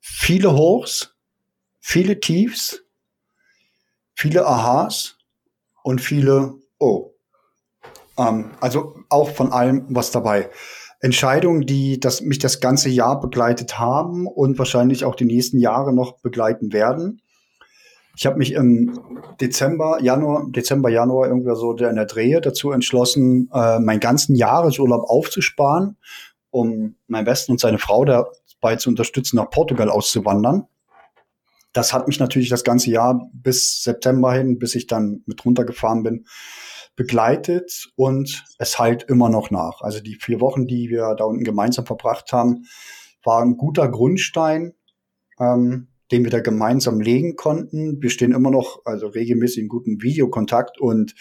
viele 0.00 0.52
Hochs, 0.52 1.14
viele 1.80 2.20
Tiefs, 2.20 2.84
viele 4.14 4.46
Aha's 4.46 5.16
und 5.82 6.02
viele 6.02 6.54
Oh. 6.78 7.14
Ähm, 8.18 8.50
also 8.60 8.94
auch 9.08 9.30
von 9.30 9.52
allem 9.52 9.86
was 9.88 10.10
dabei. 10.10 10.50
Entscheidungen, 11.04 11.66
die 11.66 12.00
das, 12.00 12.22
mich 12.22 12.38
das 12.38 12.60
ganze 12.60 12.88
Jahr 12.88 13.20
begleitet 13.20 13.78
haben 13.78 14.26
und 14.26 14.58
wahrscheinlich 14.58 15.04
auch 15.04 15.14
die 15.14 15.26
nächsten 15.26 15.58
Jahre 15.58 15.92
noch 15.92 16.18
begleiten 16.20 16.72
werden. 16.72 17.20
Ich 18.16 18.24
habe 18.24 18.38
mich 18.38 18.54
im 18.54 18.98
Dezember, 19.38 19.98
Januar, 20.00 20.46
Dezember, 20.48 20.88
Januar 20.88 21.28
irgendwie 21.28 21.54
so 21.56 21.76
in 21.76 21.96
der 21.96 22.06
Drehe 22.06 22.40
dazu 22.40 22.70
entschlossen, 22.70 23.50
äh, 23.52 23.80
meinen 23.80 24.00
ganzen 24.00 24.34
Jahresurlaub 24.34 25.04
aufzusparen, 25.06 25.98
um 26.48 26.94
meinen 27.06 27.26
Besten 27.26 27.52
und 27.52 27.60
seine 27.60 27.78
Frau 27.78 28.06
dabei 28.06 28.76
zu 28.76 28.88
unterstützen, 28.88 29.36
nach 29.36 29.50
Portugal 29.50 29.90
auszuwandern. 29.90 30.68
Das 31.74 31.92
hat 31.92 32.08
mich 32.08 32.18
natürlich 32.18 32.48
das 32.48 32.64
ganze 32.64 32.90
Jahr 32.90 33.28
bis 33.34 33.82
September 33.82 34.32
hin, 34.32 34.58
bis 34.58 34.74
ich 34.74 34.86
dann 34.86 35.22
mit 35.26 35.44
runtergefahren 35.44 36.02
bin, 36.02 36.24
begleitet 36.96 37.88
und 37.96 38.44
es 38.58 38.78
halt 38.78 39.04
immer 39.04 39.28
noch 39.28 39.50
nach. 39.50 39.80
Also 39.80 40.00
die 40.00 40.14
vier 40.14 40.40
Wochen, 40.40 40.66
die 40.66 40.90
wir 40.90 41.14
da 41.16 41.24
unten 41.24 41.44
gemeinsam 41.44 41.86
verbracht 41.86 42.32
haben, 42.32 42.66
war 43.22 43.42
ein 43.42 43.56
guter 43.56 43.88
Grundstein, 43.88 44.74
ähm, 45.40 45.88
den 46.12 46.24
wir 46.24 46.30
da 46.30 46.40
gemeinsam 46.40 47.00
legen 47.00 47.36
konnten. 47.36 48.00
Wir 48.00 48.10
stehen 48.10 48.32
immer 48.32 48.50
noch 48.50 48.82
also 48.84 49.08
regelmäßig 49.08 49.62
in 49.62 49.68
guten 49.68 50.02
Videokontakt 50.02 50.80
und 50.80 51.14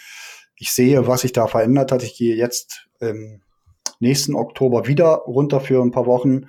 ich 0.56 0.72
sehe, 0.72 1.08
was 1.08 1.22
sich 1.22 1.34
da 1.34 1.48
verändert 1.48 1.92
hat. 1.92 2.04
Ich 2.04 2.16
gehe 2.18 2.36
jetzt 2.36 2.88
im 3.00 3.42
nächsten 4.00 4.36
Oktober 4.36 4.88
wieder 4.88 5.24
runter 5.26 5.62
für 5.62 5.82
ein 5.82 5.92
paar 5.92 6.06
Wochen 6.06 6.48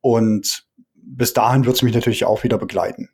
und 0.00 0.68
bis 0.94 1.32
dahin 1.32 1.64
wird 1.64 1.76
es 1.76 1.82
mich 1.82 1.94
natürlich 1.94 2.24
auch 2.24 2.44
wieder 2.44 2.58
begleiten 2.58 3.08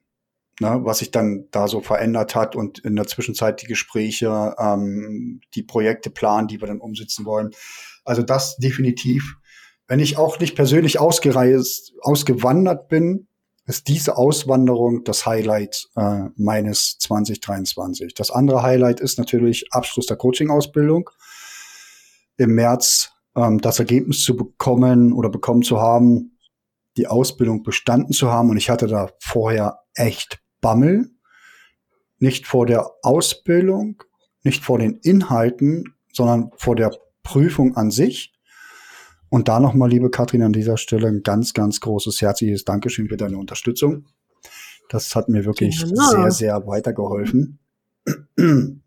ne, 0.60 0.80
was 0.82 0.98
sich 0.98 1.10
dann 1.10 1.46
da 1.50 1.68
so 1.68 1.80
verändert 1.80 2.34
hat 2.34 2.56
und 2.56 2.78
in 2.80 2.96
der 2.96 3.06
Zwischenzeit 3.06 3.62
die 3.62 3.66
Gespräche, 3.66 4.54
ähm, 4.58 5.40
die 5.54 5.62
Projekte 5.62 6.10
planen, 6.10 6.48
die 6.48 6.60
wir 6.60 6.68
dann 6.68 6.80
umsetzen 6.80 7.24
wollen. 7.24 7.50
Also 8.04 8.22
das 8.22 8.56
definitiv. 8.56 9.36
Wenn 9.86 10.00
ich 10.00 10.16
auch 10.16 10.38
nicht 10.38 10.54
persönlich 10.54 10.98
ausgereist, 11.00 11.92
ausgewandert 12.00 12.88
bin, 12.88 13.26
ist 13.66 13.88
diese 13.88 14.16
Auswanderung 14.16 15.04
das 15.04 15.24
Highlight 15.24 15.88
äh, 15.96 16.24
meines 16.36 16.98
2023. 16.98 18.14
Das 18.14 18.30
andere 18.30 18.62
Highlight 18.62 19.00
ist 19.00 19.18
natürlich 19.18 19.66
Abschluss 19.70 20.06
der 20.06 20.16
Coaching-Ausbildung. 20.16 21.10
Im 22.36 22.54
März 22.54 23.12
ähm, 23.36 23.60
das 23.60 23.78
Ergebnis 23.78 24.22
zu 24.22 24.36
bekommen 24.36 25.12
oder 25.12 25.28
bekommen 25.28 25.62
zu 25.62 25.80
haben, 25.80 26.31
die 26.96 27.06
Ausbildung 27.06 27.62
bestanden 27.62 28.12
zu 28.12 28.30
haben. 28.30 28.50
Und 28.50 28.56
ich 28.56 28.70
hatte 28.70 28.86
da 28.86 29.10
vorher 29.20 29.80
echt 29.94 30.40
Bammel, 30.60 31.10
nicht 32.18 32.46
vor 32.46 32.66
der 32.66 32.90
Ausbildung, 33.02 34.02
nicht 34.42 34.64
vor 34.64 34.78
den 34.78 34.96
Inhalten, 34.98 35.96
sondern 36.12 36.50
vor 36.56 36.76
der 36.76 36.92
Prüfung 37.22 37.76
an 37.76 37.90
sich. 37.90 38.32
Und 39.28 39.48
da 39.48 39.60
nochmal, 39.60 39.88
liebe 39.88 40.10
Katrin, 40.10 40.42
an 40.42 40.52
dieser 40.52 40.76
Stelle 40.76 41.08
ein 41.08 41.22
ganz, 41.22 41.54
ganz 41.54 41.80
großes, 41.80 42.20
herzliches 42.20 42.64
Dankeschön 42.64 43.08
für 43.08 43.16
deine 43.16 43.38
Unterstützung. 43.38 44.06
Das 44.88 45.16
hat 45.16 45.28
mir 45.28 45.44
wirklich 45.46 45.80
ja. 45.80 46.04
sehr, 46.10 46.30
sehr 46.30 46.66
weitergeholfen. 46.66 47.58
Und 48.36 48.82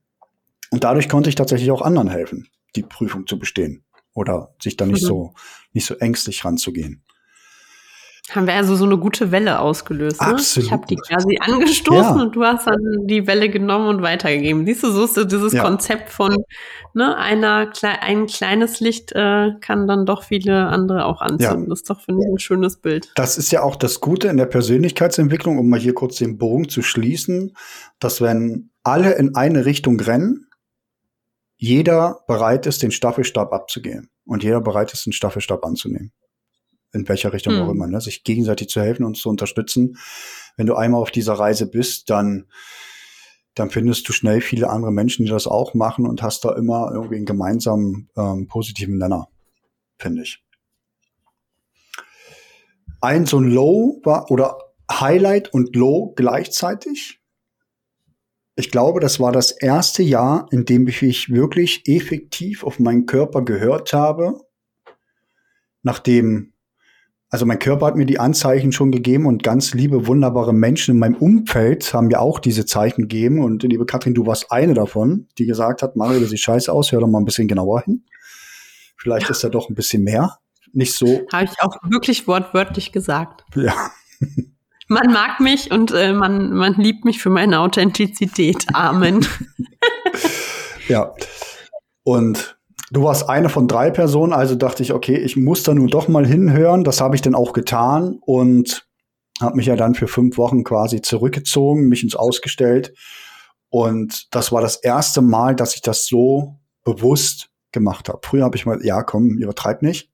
dadurch 0.83 1.09
konnte 1.09 1.29
ich 1.29 1.35
tatsächlich 1.35 1.71
auch 1.71 1.81
anderen 1.81 2.09
helfen, 2.09 2.47
die 2.75 2.83
Prüfung 2.83 3.25
zu 3.25 3.39
bestehen 3.39 3.83
oder 4.13 4.53
sich 4.61 4.77
da 4.77 4.85
nicht 4.85 5.03
mhm. 5.03 5.07
so, 5.07 5.33
nicht 5.73 5.85
so 5.85 5.95
ängstlich 5.95 6.45
ranzugehen. 6.45 7.03
Haben 8.31 8.47
wir 8.47 8.55
also 8.55 8.75
so 8.75 8.85
eine 8.85 8.97
gute 8.97 9.31
Welle 9.31 9.59
ausgelöst. 9.59 10.19
Ne? 10.19 10.27
Absolut. 10.27 10.65
Ich 10.65 10.71
habe 10.71 10.87
die 10.87 10.95
quasi 10.95 11.37
angestoßen 11.39 12.17
ja. 12.17 12.23
und 12.23 12.35
du 12.35 12.43
hast 12.43 12.65
dann 12.65 13.05
die 13.05 13.27
Welle 13.27 13.49
genommen 13.49 13.87
und 13.87 14.01
weitergegeben. 14.01 14.65
Siehst 14.65 14.81
du, 14.81 14.89
so 14.89 15.03
ist 15.03 15.31
dieses 15.31 15.53
ja. 15.53 15.61
Konzept 15.61 16.09
von 16.09 16.35
ne, 16.95 17.15
einer, 17.17 17.71
ein 18.01 18.25
kleines 18.25 18.79
Licht 18.79 19.11
äh, 19.11 19.51
kann 19.61 19.87
dann 19.87 20.07
doch 20.07 20.23
viele 20.23 20.67
andere 20.67 21.05
auch 21.05 21.21
anzünden. 21.21 21.63
Ja. 21.63 21.69
Das 21.69 21.81
ist 21.81 21.89
doch, 21.89 22.01
finde 22.01 22.23
ich, 22.23 22.33
ein 22.33 22.39
schönes 22.39 22.77
Bild. 22.77 23.11
Das 23.13 23.37
ist 23.37 23.51
ja 23.51 23.61
auch 23.61 23.75
das 23.75 24.01
Gute 24.01 24.27
in 24.27 24.37
der 24.37 24.47
Persönlichkeitsentwicklung, 24.47 25.59
um 25.59 25.69
mal 25.69 25.79
hier 25.79 25.93
kurz 25.93 26.17
den 26.17 26.39
Bogen 26.39 26.67
zu 26.67 26.81
schließen, 26.81 27.55
dass 27.99 28.21
wenn 28.21 28.71
alle 28.81 29.13
in 29.13 29.35
eine 29.35 29.65
Richtung 29.65 29.99
rennen, 29.99 30.47
jeder 31.57 32.21
bereit 32.27 32.65
ist, 32.65 32.81
den 32.81 32.91
Staffelstab 32.91 33.53
abzugehen 33.53 34.09
und 34.25 34.43
jeder 34.43 34.61
bereit 34.61 34.93
ist, 34.93 35.05
den 35.05 35.13
Staffelstab 35.13 35.63
anzunehmen 35.63 36.11
in 36.95 37.07
welcher 37.07 37.33
Richtung 37.33 37.55
mhm. 37.55 37.61
auch 37.61 37.67
hm. 37.67 37.75
immer, 37.75 37.87
ne? 37.87 38.01
sich 38.01 38.23
gegenseitig 38.23 38.69
zu 38.69 38.81
helfen 38.81 39.05
und 39.05 39.17
zu 39.17 39.29
unterstützen. 39.29 39.97
Wenn 40.57 40.65
du 40.65 40.75
einmal 40.75 41.01
auf 41.01 41.11
dieser 41.11 41.33
Reise 41.33 41.69
bist, 41.69 42.09
dann 42.09 42.45
dann 43.55 43.69
findest 43.69 44.07
du 44.07 44.13
schnell 44.13 44.41
viele 44.41 44.69
andere 44.69 44.91
Menschen, 44.91 45.25
die 45.25 45.31
das 45.31 45.47
auch 45.47 45.73
machen 45.73 46.05
und 46.05 46.21
hast 46.21 46.43
da 46.43 46.53
immer 46.55 46.91
irgendwie 46.93 47.15
einen 47.15 47.25
gemeinsamen 47.25 48.09
ähm, 48.17 48.47
positiven 48.47 48.97
Nenner, 48.97 49.29
finde 49.97 50.23
ich. 50.23 50.43
Ein 52.99 53.25
so 53.25 53.39
ein 53.39 53.49
Low 53.49 54.01
war 54.03 54.29
oder 54.29 54.57
Highlight 54.91 55.53
und 55.53 55.75
Low 55.75 56.13
gleichzeitig. 56.15 57.21
Ich 58.57 58.71
glaube, 58.71 58.99
das 58.99 59.19
war 59.19 59.31
das 59.31 59.51
erste 59.51 60.03
Jahr, 60.03 60.47
in 60.51 60.65
dem 60.65 60.87
ich 60.87 61.01
mich 61.01 61.29
wirklich 61.29 61.87
effektiv 61.87 62.63
auf 62.63 62.79
meinen 62.79 63.05
Körper 63.05 63.41
gehört 63.43 63.93
habe, 63.93 64.41
nachdem 65.81 66.53
also 67.35 67.45
mein 67.45 67.59
Körper 67.59 67.87
hat 67.87 67.97
mir 67.97 68.05
die 68.05 68.17
Anzeichen 68.17 68.71
schon 68.71 68.93
gegeben 68.93 69.25
und 69.25 69.43
ganz 69.43 69.73
liebe, 69.73 70.07
wunderbare 70.07 70.53
Menschen 70.53 70.93
in 70.93 70.99
meinem 70.99 71.15
Umfeld 71.15 71.93
haben 71.93 72.07
mir 72.07 72.21
auch 72.21 72.39
diese 72.39 72.65
Zeichen 72.65 73.01
gegeben. 73.01 73.43
Und 73.43 73.61
liebe 73.63 73.85
Katrin, 73.85 74.13
du 74.13 74.25
warst 74.25 74.53
eine 74.53 74.73
davon, 74.73 75.27
die 75.37 75.45
gesagt 75.45 75.81
hat, 75.81 75.97
Mario, 75.97 76.21
das 76.21 76.29
sieht 76.29 76.39
scheiße 76.39 76.71
aus, 76.71 76.93
hör 76.93 77.01
doch 77.01 77.09
mal 77.09 77.19
ein 77.19 77.25
bisschen 77.25 77.49
genauer 77.49 77.81
hin. 77.81 78.05
Vielleicht 78.95 79.25
ja. 79.25 79.31
ist 79.31 79.43
da 79.43 79.49
doch 79.49 79.67
ein 79.67 79.75
bisschen 79.75 80.05
mehr. 80.05 80.37
Nicht 80.71 80.95
so. 80.95 81.23
Habe 81.33 81.43
ich 81.43 81.61
auch 81.61 81.75
wirklich 81.83 82.25
wortwörtlich 82.25 82.93
gesagt. 82.93 83.43
Ja. 83.53 83.91
Man 84.87 85.11
mag 85.11 85.41
mich 85.41 85.71
und 85.71 85.91
äh, 85.91 86.13
man, 86.13 86.53
man 86.53 86.75
liebt 86.75 87.03
mich 87.03 87.19
für 87.19 87.31
meine 87.31 87.59
Authentizität. 87.59 88.67
Amen. 88.73 89.27
ja. 90.87 91.11
Und 92.03 92.55
Du 92.95 93.03
warst 93.03 93.27
eine 93.27 93.49
von 93.49 93.67
drei 93.67 93.91
Personen, 93.91 94.31
also 94.31 94.55
dachte 94.55 94.81
ich, 94.81 94.93
okay, 94.93 95.17
ich 95.17 95.35
muss 95.35 95.63
da 95.63 95.73
nur 95.73 95.87
doch 95.89 96.07
mal 96.07 96.25
hinhören. 96.25 96.85
Das 96.85 97.01
habe 97.01 97.17
ich 97.17 97.21
dann 97.21 97.35
auch 97.35 97.51
getan 97.51 98.19
und 98.21 98.87
habe 99.41 99.57
mich 99.57 99.65
ja 99.65 99.75
dann 99.75 99.95
für 99.95 100.07
fünf 100.07 100.37
Wochen 100.37 100.63
quasi 100.63 101.01
zurückgezogen, 101.01 101.89
mich 101.89 102.03
ins 102.03 102.15
Ausgestellt. 102.15 102.93
Und 103.67 104.33
das 104.33 104.53
war 104.53 104.61
das 104.61 104.77
erste 104.77 105.21
Mal, 105.21 105.57
dass 105.57 105.75
ich 105.75 105.81
das 105.81 106.05
so 106.05 106.55
bewusst 106.85 107.49
gemacht 107.73 108.07
habe. 108.07 108.21
Früher 108.23 108.45
habe 108.45 108.55
ich 108.55 108.65
mal, 108.65 108.79
ja, 108.81 109.03
komm, 109.03 109.39
übertreib 109.39 109.81
nicht. 109.81 110.09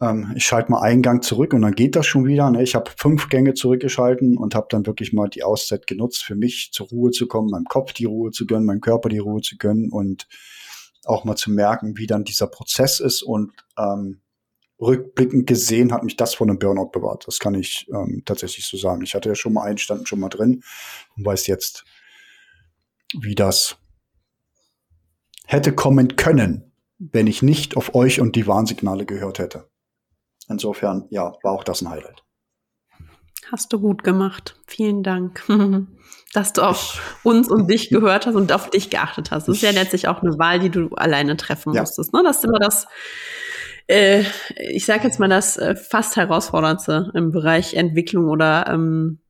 Ähm, 0.00 0.32
ich 0.34 0.44
schalte 0.44 0.72
mal 0.72 0.80
einen 0.80 1.02
Gang 1.02 1.22
zurück 1.22 1.52
und 1.52 1.62
dann 1.62 1.76
geht 1.76 1.94
das 1.94 2.06
schon 2.06 2.26
wieder. 2.26 2.50
Ne? 2.50 2.64
Ich 2.64 2.74
habe 2.74 2.90
fünf 2.96 3.28
Gänge 3.28 3.54
zurückgeschalten 3.54 4.36
und 4.36 4.56
habe 4.56 4.66
dann 4.68 4.84
wirklich 4.84 5.12
mal 5.12 5.28
die 5.28 5.44
Auszeit 5.44 5.86
genutzt, 5.86 6.24
für 6.24 6.34
mich 6.34 6.70
zur 6.72 6.88
Ruhe 6.88 7.12
zu 7.12 7.28
kommen, 7.28 7.50
meinem 7.50 7.66
Kopf 7.66 7.92
die 7.92 8.06
Ruhe 8.06 8.32
zu 8.32 8.46
gönnen, 8.46 8.66
meinem 8.66 8.80
Körper 8.80 9.08
die 9.08 9.18
Ruhe 9.18 9.42
zu 9.42 9.56
gönnen 9.58 9.92
und 9.92 10.26
auch 11.04 11.24
mal 11.24 11.36
zu 11.36 11.50
merken, 11.50 11.96
wie 11.96 12.06
dann 12.06 12.24
dieser 12.24 12.46
Prozess 12.46 13.00
ist 13.00 13.22
und 13.22 13.52
ähm, 13.78 14.20
rückblickend 14.80 15.46
gesehen 15.46 15.92
hat 15.92 16.04
mich 16.04 16.16
das 16.16 16.34
von 16.34 16.48
einem 16.48 16.58
Burnout 16.58 16.90
bewahrt. 16.90 17.26
Das 17.26 17.38
kann 17.38 17.54
ich 17.54 17.88
ähm, 17.92 18.22
tatsächlich 18.24 18.66
so 18.66 18.76
sagen. 18.76 19.02
Ich 19.02 19.14
hatte 19.14 19.28
ja 19.28 19.34
schon 19.34 19.52
mal 19.52 19.64
einen, 19.64 19.78
stand 19.78 20.08
schon 20.08 20.20
mal 20.20 20.28
drin 20.28 20.62
und 21.16 21.24
weiß 21.24 21.46
jetzt, 21.46 21.84
wie 23.20 23.34
das 23.34 23.76
hätte 25.46 25.74
kommen 25.74 26.16
können, 26.16 26.72
wenn 26.98 27.26
ich 27.26 27.42
nicht 27.42 27.76
auf 27.76 27.94
euch 27.94 28.20
und 28.20 28.36
die 28.36 28.46
Warnsignale 28.46 29.06
gehört 29.06 29.38
hätte. 29.38 29.68
Insofern, 30.48 31.06
ja, 31.10 31.34
war 31.42 31.52
auch 31.52 31.64
das 31.64 31.82
ein 31.82 31.90
Highlight. 31.90 32.22
Hast 33.50 33.72
du 33.72 33.80
gut 33.80 34.04
gemacht. 34.04 34.60
Vielen 34.66 35.02
Dank, 35.02 35.42
dass 36.32 36.52
du 36.52 36.62
auf 36.62 37.18
uns 37.22 37.48
und 37.48 37.70
dich 37.70 37.88
gehört 37.88 38.26
hast 38.26 38.34
und 38.34 38.52
auf 38.52 38.70
dich 38.70 38.90
geachtet 38.90 39.30
hast. 39.30 39.48
Das 39.48 39.56
ist 39.56 39.62
ja 39.62 39.70
letztlich 39.70 40.08
auch 40.08 40.22
eine 40.22 40.38
Wahl, 40.38 40.58
die 40.58 40.70
du 40.70 40.88
alleine 40.90 41.36
treffen 41.36 41.72
ja. 41.72 41.80
musstest. 41.80 42.12
Ne? 42.12 42.22
Das 42.22 42.38
ist 42.38 42.44
immer 42.44 42.58
das, 42.58 42.86
äh, 43.86 44.24
ich 44.70 44.84
sage 44.84 45.04
jetzt 45.04 45.18
mal 45.18 45.28
das 45.28 45.56
äh, 45.56 45.74
fast 45.74 46.16
herausforderndste 46.16 47.10
im 47.14 47.32
Bereich 47.32 47.74
Entwicklung 47.74 48.28
oder 48.28 48.66
ähm, 48.68 49.20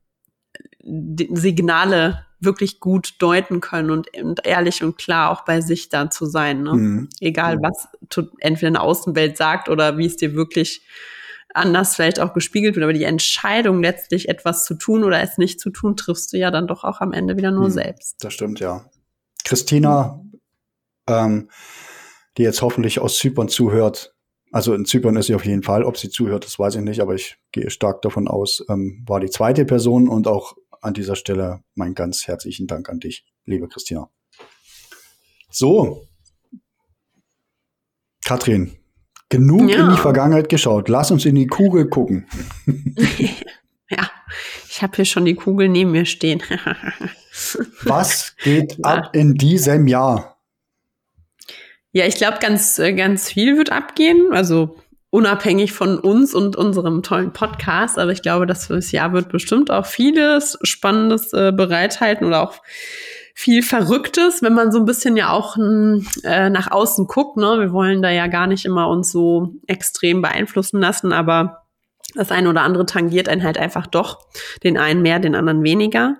Signale 0.83 2.25
wirklich 2.41 2.79
gut 2.79 3.15
deuten 3.19 3.61
können 3.61 3.91
und, 3.91 4.07
und, 4.21 4.45
ehrlich 4.45 4.83
und 4.83 4.97
klar 4.97 5.29
auch 5.29 5.43
bei 5.43 5.61
sich 5.61 5.89
da 5.89 6.09
zu 6.09 6.25
sein. 6.25 6.63
Ne? 6.63 6.73
Mhm. 6.73 7.09
Egal, 7.19 7.57
was 7.61 7.87
entweder 8.39 8.67
eine 8.67 8.81
Außenwelt 8.81 9.37
sagt 9.37 9.69
oder 9.69 9.97
wie 9.97 10.05
es 10.05 10.15
dir 10.15 10.33
wirklich 10.35 10.85
anders 11.53 11.95
vielleicht 11.95 12.19
auch 12.19 12.33
gespiegelt 12.33 12.75
wird. 12.75 12.83
Aber 12.83 12.93
die 12.93 13.03
Entscheidung, 13.03 13.81
letztlich 13.81 14.29
etwas 14.29 14.65
zu 14.65 14.75
tun 14.75 15.03
oder 15.03 15.21
es 15.21 15.37
nicht 15.37 15.59
zu 15.59 15.69
tun, 15.69 15.95
triffst 15.95 16.33
du 16.33 16.37
ja 16.37 16.51
dann 16.51 16.67
doch 16.67 16.83
auch 16.83 17.01
am 17.01 17.13
Ende 17.13 17.37
wieder 17.37 17.51
nur 17.51 17.69
mhm. 17.69 17.73
selbst. 17.73 18.15
Das 18.23 18.33
stimmt, 18.33 18.59
ja. 18.59 18.85
Christina, 19.43 20.23
ähm, 21.07 21.49
die 22.37 22.43
jetzt 22.43 22.61
hoffentlich 22.61 22.99
aus 22.99 23.17
Zypern 23.17 23.49
zuhört, 23.49 24.13
also 24.51 24.73
in 24.73 24.85
Zypern 24.85 25.15
ist 25.15 25.27
sie 25.27 25.35
auf 25.35 25.45
jeden 25.45 25.63
Fall. 25.63 25.83
Ob 25.83 25.97
sie 25.97 26.09
zuhört, 26.09 26.45
das 26.45 26.57
weiß 26.57 26.75
ich 26.75 26.81
nicht, 26.81 27.01
aber 27.01 27.13
ich 27.13 27.37
gehe 27.51 27.69
stark 27.69 28.01
davon 28.01 28.27
aus, 28.27 28.63
ähm, 28.69 29.03
war 29.07 29.19
die 29.19 29.29
zweite 29.29 29.65
Person 29.65 30.07
und 30.07 30.27
auch 30.27 30.55
an 30.81 30.93
dieser 30.93 31.15
Stelle 31.15 31.63
mein 31.75 31.93
ganz 31.93 32.27
herzlichen 32.27 32.67
Dank 32.67 32.89
an 32.89 32.99
dich, 32.99 33.25
liebe 33.45 33.67
Christina. 33.67 34.09
So. 35.51 36.07
Katrin, 38.25 38.78
genug 39.29 39.69
ja. 39.69 39.85
in 39.85 39.91
die 39.91 40.01
Vergangenheit 40.01 40.49
geschaut. 40.49 40.89
Lass 40.89 41.11
uns 41.11 41.25
in 41.25 41.35
die 41.35 41.47
Kugel 41.47 41.87
gucken. 41.87 42.27
ja, 43.89 44.09
ich 44.67 44.81
habe 44.81 44.95
hier 44.95 45.05
schon 45.05 45.25
die 45.25 45.35
Kugel 45.35 45.69
neben 45.69 45.91
mir 45.91 46.05
stehen. 46.05 46.41
Was 47.83 48.35
geht 48.43 48.83
ab 48.83 49.15
in 49.15 49.35
diesem 49.35 49.87
Jahr? 49.87 50.37
Ja, 51.91 52.05
ich 52.05 52.15
glaube, 52.15 52.37
ganz, 52.39 52.77
äh, 52.79 52.93
ganz 52.93 53.29
viel 53.29 53.57
wird 53.57 53.71
abgehen. 53.71 54.29
Also 54.31 54.77
unabhängig 55.09 55.71
von 55.73 55.97
uns 55.99 56.35
und 56.35 56.55
unserem 56.55 57.01
tollen 57.01 57.33
Podcast. 57.33 57.97
Aber 57.97 58.11
ich 58.11 58.21
glaube, 58.21 58.45
das 58.45 58.91
Jahr 58.91 59.13
wird 59.13 59.29
bestimmt 59.29 59.71
auch 59.71 59.85
vieles 59.85 60.57
Spannendes 60.63 61.33
äh, 61.33 61.51
bereithalten 61.51 62.27
oder 62.27 62.43
auch 62.43 62.61
viel 63.39 63.63
Verrücktes, 63.63 64.41
wenn 64.41 64.53
man 64.53 64.69
so 64.69 64.79
ein 64.79 64.85
bisschen 64.85 65.15
ja 65.15 65.31
auch 65.31 65.55
äh, 65.55 66.49
nach 66.49 66.71
außen 66.71 67.07
guckt. 67.07 67.37
Ne? 67.37 67.55
Wir 67.57 67.71
wollen 67.71 68.01
da 68.01 68.09
ja 68.09 68.27
gar 68.27 68.47
nicht 68.47 68.65
immer 68.65 68.89
uns 68.89 69.13
so 69.13 69.53
extrem 69.65 70.21
beeinflussen 70.21 70.81
lassen, 70.81 71.13
aber 71.13 71.63
das 72.15 72.33
eine 72.33 72.49
oder 72.49 72.63
andere 72.63 72.85
tangiert 72.85 73.29
einen 73.29 73.41
halt 73.41 73.57
einfach 73.57 73.87
doch. 73.87 74.19
Den 74.61 74.77
einen 74.77 75.01
mehr, 75.01 75.19
den 75.19 75.35
anderen 75.35 75.63
weniger. 75.63 76.17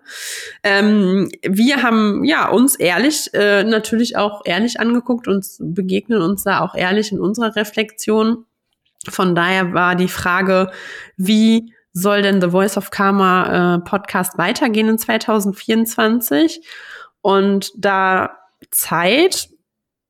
Ähm, 0.63 1.29
wir 1.45 1.83
haben 1.83 2.23
ja 2.23 2.47
uns 2.47 2.77
ehrlich, 2.77 3.33
äh, 3.33 3.65
natürlich 3.65 4.15
auch 4.15 4.43
ehrlich 4.45 4.79
angeguckt 4.79 5.27
und 5.27 5.45
begegnen 5.59 6.21
uns 6.21 6.45
da 6.45 6.61
auch 6.61 6.73
ehrlich 6.73 7.11
in 7.11 7.19
unserer 7.19 7.53
Reflexion. 7.53 8.45
Von 9.09 9.35
daher 9.35 9.73
war 9.73 9.97
die 9.97 10.07
Frage, 10.07 10.71
wie 11.17 11.73
soll 11.91 12.21
denn 12.21 12.39
The 12.39 12.51
Voice 12.51 12.77
of 12.77 12.91
Karma 12.91 13.75
äh, 13.75 13.79
Podcast 13.79 14.37
weitergehen 14.37 14.87
in 14.87 14.97
2024? 14.97 16.61
Und 17.21 17.71
da 17.75 18.37
Zeit 18.71 19.49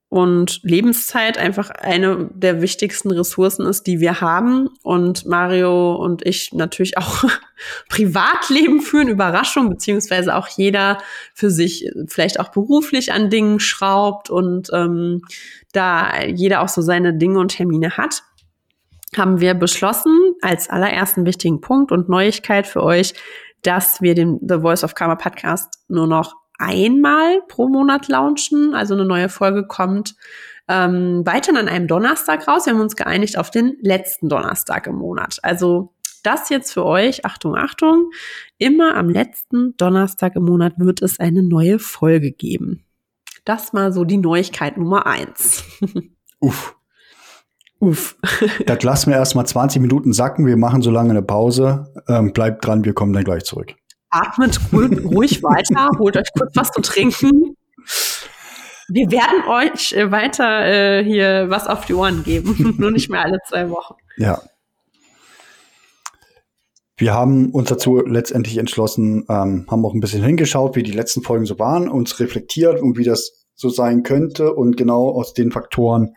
und 0.09 0.61
Lebenszeit 0.63 1.37
einfach 1.37 1.69
eine 1.69 2.29
der 2.33 2.63
wichtigsten 2.63 3.11
Ressourcen 3.11 3.67
ist, 3.67 3.85
die 3.85 3.99
wir 3.99 4.21
haben. 4.21 4.69
Und 4.81 5.27
Mario 5.27 5.95
und 5.95 6.25
ich 6.25 6.51
natürlich 6.51 6.97
auch 6.97 7.25
Privatleben 7.89 8.81
führen, 8.81 9.07
Überraschung, 9.07 9.69
beziehungsweise 9.69 10.35
auch 10.35 10.47
jeder 10.47 10.97
für 11.35 11.51
sich 11.51 11.91
vielleicht 12.07 12.39
auch 12.39 12.49
beruflich 12.49 13.13
an 13.13 13.29
Dingen 13.29 13.59
schraubt 13.59 14.31
und 14.31 14.69
ähm, 14.73 15.21
da 15.73 16.23
jeder 16.25 16.61
auch 16.61 16.69
so 16.69 16.81
seine 16.81 17.13
Dinge 17.13 17.37
und 17.39 17.49
Termine 17.49 17.95
hat, 17.95 18.23
haben 19.15 19.39
wir 19.41 19.53
beschlossen, 19.53 20.17
als 20.41 20.71
allerersten 20.71 21.27
wichtigen 21.27 21.61
Punkt 21.61 21.91
und 21.91 22.09
Neuigkeit 22.09 22.65
für 22.65 22.81
euch, 22.81 23.13
dass 23.61 24.01
wir 24.01 24.15
den 24.15 24.39
The 24.41 24.61
Voice 24.61 24.83
of 24.83 24.95
Karma 24.95 25.15
Podcast 25.15 25.83
nur 25.87 26.07
noch 26.07 26.35
einmal 26.59 27.41
pro 27.47 27.67
Monat 27.67 28.07
launchen. 28.07 28.75
Also 28.75 28.93
eine 28.93 29.05
neue 29.05 29.29
Folge 29.29 29.65
kommt 29.65 30.15
ähm, 30.67 31.25
weiterhin 31.25 31.57
an 31.57 31.67
einem 31.67 31.87
Donnerstag 31.87 32.47
raus. 32.47 32.67
Wir 32.67 32.73
haben 32.73 32.81
uns 32.81 32.95
geeinigt 32.95 33.37
auf 33.37 33.49
den 33.49 33.77
letzten 33.81 34.29
Donnerstag 34.29 34.85
im 34.85 34.95
Monat. 34.95 35.39
Also 35.41 35.93
das 36.23 36.49
jetzt 36.49 36.73
für 36.73 36.85
euch, 36.85 37.25
Achtung, 37.25 37.55
Achtung, 37.55 38.11
immer 38.57 38.95
am 38.95 39.09
letzten 39.09 39.75
Donnerstag 39.77 40.35
im 40.35 40.43
Monat 40.43 40.73
wird 40.77 41.01
es 41.01 41.19
eine 41.19 41.41
neue 41.41 41.79
Folge 41.79 42.31
geben. 42.31 42.83
Das 43.45 43.73
mal 43.73 43.91
so 43.91 44.03
die 44.03 44.17
Neuigkeit 44.17 44.77
Nummer 44.77 45.07
eins. 45.07 45.63
Uff. 46.39 46.75
Uff. 47.79 48.17
das 48.65 48.83
lassen 48.83 49.09
wir 49.09 49.17
erstmal 49.17 49.45
20 49.45 49.81
Minuten 49.81 50.11
sacken. 50.11 50.45
Wir 50.45 50.57
machen 50.57 50.81
so 50.81 50.91
lange 50.91 51.11
eine 51.11 51.21
Pause. 51.21 51.91
Ähm, 52.09 52.33
bleibt 52.33 52.65
dran, 52.65 52.83
wir 52.83 52.93
kommen 52.93 53.13
dann 53.13 53.23
gleich 53.23 53.45
zurück. 53.45 53.73
Atmet 54.09 54.59
ruhig 54.73 55.43
weiter, 55.43 55.89
holt 55.99 56.17
euch 56.17 56.29
kurz 56.37 56.55
was 56.55 56.71
zu 56.71 56.81
trinken. 56.81 57.55
Wir 58.91 59.11
werden 59.11 59.43
euch 59.47 59.93
äh, 59.93 60.11
weiter 60.11 60.65
äh, 60.65 61.03
hier 61.03 61.49
was 61.49 61.67
auf 61.67 61.85
die 61.85 61.93
Ohren 61.93 62.23
geben, 62.23 62.75
nur 62.79 62.91
nicht 62.91 63.09
mehr 63.09 63.21
alle 63.21 63.37
zwei 63.47 63.69
Wochen. 63.69 63.95
Ja. 64.17 64.41
Wir 66.97 67.13
haben 67.13 67.51
uns 67.51 67.69
dazu 67.69 68.01
letztendlich 68.05 68.57
entschlossen, 68.57 69.25
ähm, 69.29 69.65
haben 69.69 69.85
auch 69.85 69.93
ein 69.93 70.01
bisschen 70.01 70.23
hingeschaut, 70.23 70.75
wie 70.75 70.83
die 70.83 70.91
letzten 70.91 71.21
Folgen 71.21 71.45
so 71.45 71.57
waren, 71.57 71.87
uns 71.87 72.19
reflektiert 72.19 72.81
und 72.81 72.97
wie 72.97 73.05
das 73.05 73.47
so 73.55 73.69
sein 73.69 74.03
könnte 74.03 74.53
und 74.53 74.75
genau 74.75 75.09
aus 75.09 75.33
den 75.33 75.51
Faktoren, 75.51 76.15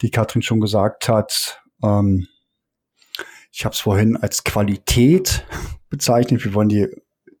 die 0.00 0.10
Katrin 0.10 0.42
schon 0.42 0.60
gesagt 0.60 1.08
hat. 1.08 1.62
Ähm, 1.84 2.26
ich 3.52 3.64
habe 3.64 3.74
es 3.74 3.80
vorhin 3.80 4.16
als 4.16 4.44
Qualität 4.44 5.44
bezeichnet. 5.88 6.44
Wir 6.44 6.54
wollen 6.54 6.68
die 6.68 6.88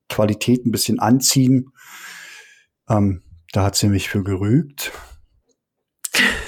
Qualität 0.08 0.66
ein 0.66 0.70
bisschen 0.70 0.98
anziehen. 0.98 1.72
Ähm, 2.88 3.22
da 3.52 3.64
hat 3.64 3.76
sie 3.76 3.88
mich 3.88 4.08
für 4.08 4.22
gerügt. 4.22 4.92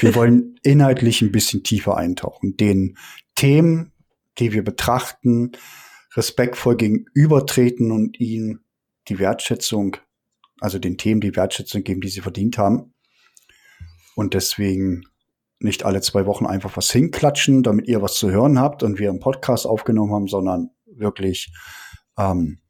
Wir 0.01 0.15
wollen 0.15 0.57
inhaltlich 0.63 1.23
ein 1.23 1.33
bisschen 1.33 1.63
tiefer 1.63 1.97
eintauchen, 1.97 2.57
den 2.57 2.97
Themen, 3.35 3.93
die 4.39 4.53
wir 4.53 4.65
betrachten, 4.65 5.53
respektvoll 6.15 6.77
gegenübertreten 6.77 7.93
und 7.93 8.19
ihnen 8.19 8.65
die 9.09 9.19
Wertschätzung, 9.19 9.97
also 10.61 10.79
den 10.79 10.99
Themen 10.99 11.21
die 11.21 11.37
Wertschätzung 11.37 11.85
geben, 11.85 12.01
die 12.01 12.09
sie 12.09 12.21
verdient 12.21 12.59
haben. 12.59 12.95
Und 14.17 14.35
deswegen 14.35 15.05
nicht 15.61 15.85
alle 15.85 16.01
zwei 16.01 16.27
Wochen 16.27 16.47
einfach 16.47 16.77
was 16.77 16.91
hinklatschen, 16.91 17.63
damit 17.63 17.87
ihr 17.87 18.03
was 18.03 18.15
zu 18.15 18.31
hören 18.31 18.59
habt 18.59 18.83
und 18.83 18.99
wir 18.99 19.11
einen 19.11 19.21
Podcast 19.21 19.67
aufgenommen 19.67 20.13
haben, 20.13 20.27
sondern 20.27 20.71
wirklich 20.87 21.53
ähm, 22.19 22.61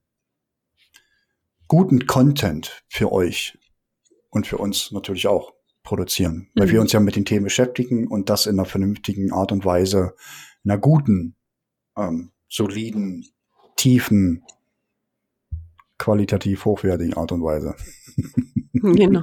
guten 1.70 2.09
Content 2.09 2.83
für 2.88 3.12
euch 3.12 3.56
und 4.28 4.44
für 4.44 4.59
uns 4.59 4.90
natürlich 4.90 5.28
auch 5.28 5.54
produzieren, 5.85 6.48
weil 6.56 6.66
mhm. 6.66 6.72
wir 6.72 6.80
uns 6.80 6.90
ja 6.90 6.98
mit 6.98 7.14
den 7.14 7.24
Themen 7.24 7.44
beschäftigen 7.44 8.09
und 8.09 8.28
das 8.28 8.46
in 8.46 8.59
einer 8.59 8.66
vernünftigen 8.66 9.33
Art 9.33 9.52
und 9.52 9.64
Weise, 9.64 10.14
in 10.64 10.72
einer 10.72 10.80
guten, 10.80 11.37
ähm, 11.96 12.33
soliden, 12.48 13.24
tiefen, 13.76 14.42
qualitativ 15.96 16.64
hochwertigen 16.64 17.14
Art 17.14 17.30
und 17.30 17.44
Weise. 17.44 17.76
genau. 18.72 19.22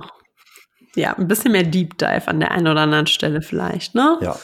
Ja, 0.95 1.17
ein 1.17 1.27
bisschen 1.27 1.51
mehr 1.51 1.63
Deep 1.63 1.97
Dive 1.97 2.29
an 2.29 2.39
der 2.39 2.51
einen 2.51 2.67
oder 2.67 2.79
anderen 2.79 3.07
Stelle 3.07 3.41
vielleicht, 3.41 3.93
ne? 3.93 4.19
Ja. 4.21 4.39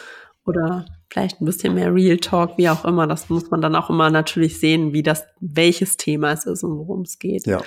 Oder 0.45 0.85
vielleicht 1.09 1.39
ein 1.39 1.45
bisschen 1.45 1.73
mehr 1.75 1.93
Real 1.93 2.17
Talk, 2.17 2.57
wie 2.57 2.67
auch 2.67 2.83
immer. 2.83 3.07
Das 3.07 3.29
muss 3.29 3.49
man 3.49 3.61
dann 3.61 3.77
auch 3.77 3.89
immer 3.89 4.09
natürlich 4.09 4.59
sehen, 4.59 4.91
wie 4.91 5.03
das, 5.03 5.23
welches 5.39 5.95
Thema 5.95 6.33
es 6.33 6.45
ist 6.45 6.63
und 6.63 6.77
worum 6.77 7.03
es 7.03 7.17
geht. 7.17 7.47
Ja. 7.47 7.61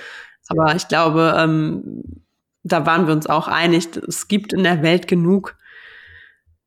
Aber 0.49 0.75
ich 0.75 0.87
glaube, 0.87 1.35
ähm, 1.37 2.03
da 2.63 2.85
waren 2.85 3.07
wir 3.07 3.13
uns 3.13 3.27
auch 3.27 3.47
einig, 3.47 3.89
es 4.07 4.27
gibt 4.27 4.53
in 4.53 4.63
der 4.63 4.81
Welt 4.83 5.07
genug, 5.07 5.55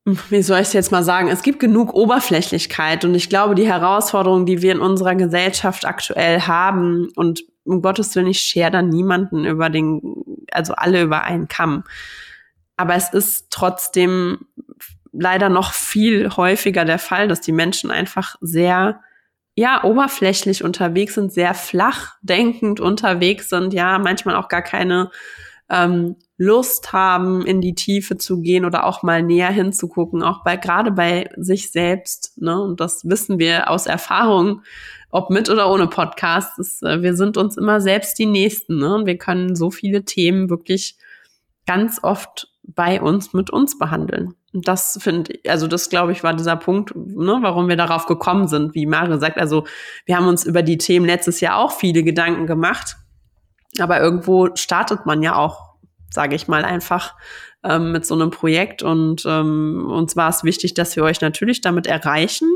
wie 0.04 0.42
soll 0.42 0.60
ich 0.60 0.68
es 0.68 0.72
jetzt 0.72 0.92
mal 0.92 1.02
sagen, 1.02 1.28
es 1.28 1.42
gibt 1.42 1.60
genug 1.60 1.92
Oberflächlichkeit 1.94 3.04
und 3.04 3.14
ich 3.14 3.28
glaube, 3.28 3.54
die 3.54 3.66
Herausforderungen, 3.66 4.46
die 4.46 4.62
wir 4.62 4.72
in 4.72 4.80
unserer 4.80 5.14
Gesellschaft 5.14 5.84
aktuell 5.84 6.40
haben 6.40 7.08
und 7.16 7.44
um 7.64 7.82
Gottes 7.82 8.14
Willen, 8.16 8.26
ich 8.26 8.40
schere 8.40 8.70
dann 8.70 8.88
niemanden 8.88 9.44
über 9.44 9.68
den, 9.68 10.00
also 10.50 10.74
alle 10.74 11.02
über 11.02 11.22
einen 11.24 11.48
Kamm. 11.48 11.84
Aber 12.76 12.94
es 12.94 13.12
ist 13.12 13.48
trotzdem 13.50 14.46
leider 15.12 15.48
noch 15.48 15.72
viel 15.72 16.30
häufiger 16.30 16.84
der 16.84 16.98
Fall, 16.98 17.28
dass 17.28 17.42
die 17.42 17.52
Menschen 17.52 17.90
einfach 17.90 18.36
sehr 18.40 19.00
ja, 19.60 19.84
oberflächlich 19.84 20.64
unterwegs 20.64 21.16
sind, 21.16 21.34
sehr 21.34 21.52
flach 21.52 22.14
denkend 22.22 22.80
unterwegs 22.80 23.50
sind, 23.50 23.74
ja, 23.74 23.98
manchmal 23.98 24.36
auch 24.36 24.48
gar 24.48 24.62
keine 24.62 25.10
ähm, 25.68 26.16
Lust 26.38 26.94
haben, 26.94 27.44
in 27.44 27.60
die 27.60 27.74
Tiefe 27.74 28.16
zu 28.16 28.40
gehen 28.40 28.64
oder 28.64 28.86
auch 28.86 29.02
mal 29.02 29.22
näher 29.22 29.50
hinzugucken, 29.50 30.22
auch 30.22 30.42
bei, 30.44 30.56
gerade 30.56 30.92
bei 30.92 31.28
sich 31.36 31.70
selbst, 31.70 32.40
ne, 32.40 32.58
und 32.58 32.80
das 32.80 33.06
wissen 33.06 33.38
wir 33.38 33.68
aus 33.68 33.84
Erfahrung, 33.84 34.62
ob 35.10 35.28
mit 35.28 35.50
oder 35.50 35.70
ohne 35.70 35.88
Podcast, 35.88 36.58
ist, 36.58 36.82
äh, 36.82 37.02
wir 37.02 37.14
sind 37.14 37.36
uns 37.36 37.58
immer 37.58 37.82
selbst 37.82 38.18
die 38.18 38.24
Nächsten, 38.24 38.78
ne, 38.78 38.94
und 38.94 39.04
wir 39.04 39.18
können 39.18 39.56
so 39.56 39.70
viele 39.70 40.06
Themen 40.06 40.48
wirklich 40.48 40.96
ganz 41.66 42.00
oft 42.02 42.48
bei 42.62 43.02
uns 43.02 43.34
mit 43.34 43.50
uns 43.50 43.78
behandeln. 43.78 44.36
Das 44.52 44.98
finde 45.00 45.32
ich, 45.32 45.50
also 45.50 45.68
das 45.68 45.90
glaube 45.90 46.12
ich 46.12 46.24
war 46.24 46.34
dieser 46.34 46.56
Punkt, 46.56 46.94
ne, 46.96 47.38
warum 47.40 47.68
wir 47.68 47.76
darauf 47.76 48.06
gekommen 48.06 48.48
sind, 48.48 48.74
wie 48.74 48.86
Mare 48.86 49.18
sagt. 49.20 49.38
Also 49.38 49.64
wir 50.06 50.16
haben 50.16 50.26
uns 50.26 50.44
über 50.44 50.62
die 50.62 50.78
Themen 50.78 51.06
letztes 51.06 51.40
Jahr 51.40 51.58
auch 51.58 51.72
viele 51.72 52.02
Gedanken 52.02 52.46
gemacht. 52.46 52.96
Aber 53.78 54.00
irgendwo 54.00 54.48
startet 54.56 55.06
man 55.06 55.22
ja 55.22 55.36
auch, 55.36 55.74
sage 56.10 56.34
ich 56.34 56.48
mal, 56.48 56.64
einfach 56.64 57.14
ähm, 57.62 57.92
mit 57.92 58.04
so 58.04 58.14
einem 58.14 58.30
Projekt. 58.30 58.82
Und 58.82 59.24
ähm, 59.26 59.86
uns 59.88 60.16
war 60.16 60.28
es 60.28 60.42
wichtig, 60.42 60.74
dass 60.74 60.96
wir 60.96 61.04
euch 61.04 61.20
natürlich 61.20 61.60
damit 61.60 61.86
erreichen 61.86 62.48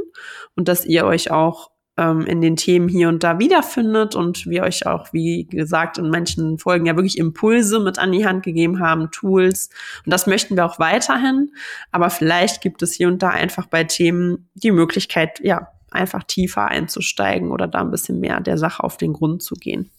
und 0.57 0.67
dass 0.67 0.85
ihr 0.85 1.05
euch 1.05 1.31
auch 1.31 1.71
ähm, 1.97 2.27
in 2.27 2.41
den 2.41 2.57
Themen 2.57 2.89
hier 2.89 3.09
und 3.09 3.23
da 3.23 3.39
wiederfindet 3.39 4.15
und 4.15 4.47
wir 4.47 4.63
euch 4.63 4.87
auch, 4.87 5.13
wie 5.13 5.45
gesagt, 5.45 5.99
in 5.99 6.11
manchen 6.11 6.59
Folgen 6.59 6.87
ja 6.87 6.97
wirklich 6.97 7.19
Impulse 7.19 7.81
mit 7.81 7.99
an 7.99 8.13
die 8.13 8.27
Hand 8.27 8.43
gegeben 8.43 8.81
haben, 8.81 9.11
Tools. 9.11 9.71
Und 10.05 10.13
das 10.13 10.27
möchten 10.27 10.57
wir 10.57 10.67
auch 10.67 10.79
weiterhin. 10.79 11.53
Aber 11.93 12.11
vielleicht 12.11 12.61
gibt 12.61 12.83
es 12.83 12.93
hier 12.95 13.09
und 13.09 13.23
da 13.23 13.31
einfach 13.31 13.67
bei 13.67 13.85
Themen 13.85 14.49
die 14.55 14.73
Möglichkeit, 14.73 15.41
ja, 15.41 15.69
einfach 15.91 16.25
tiefer 16.25 16.67
einzusteigen 16.67 17.53
oder 17.53 17.69
da 17.69 17.81
ein 17.81 17.91
bisschen 17.91 18.19
mehr 18.19 18.41
der 18.41 18.59
Sache 18.59 18.83
auf 18.83 18.97
den 18.97 19.13
Grund 19.13 19.43
zu 19.43 19.55
gehen. 19.55 19.91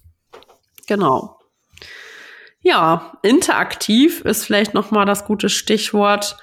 Genau. 0.88 1.40
Ja, 2.62 3.14
interaktiv 3.22 4.22
ist 4.22 4.44
vielleicht 4.44 4.74
noch 4.74 4.92
mal 4.92 5.06
das 5.06 5.26
gute 5.26 5.50
Stichwort 5.50 6.36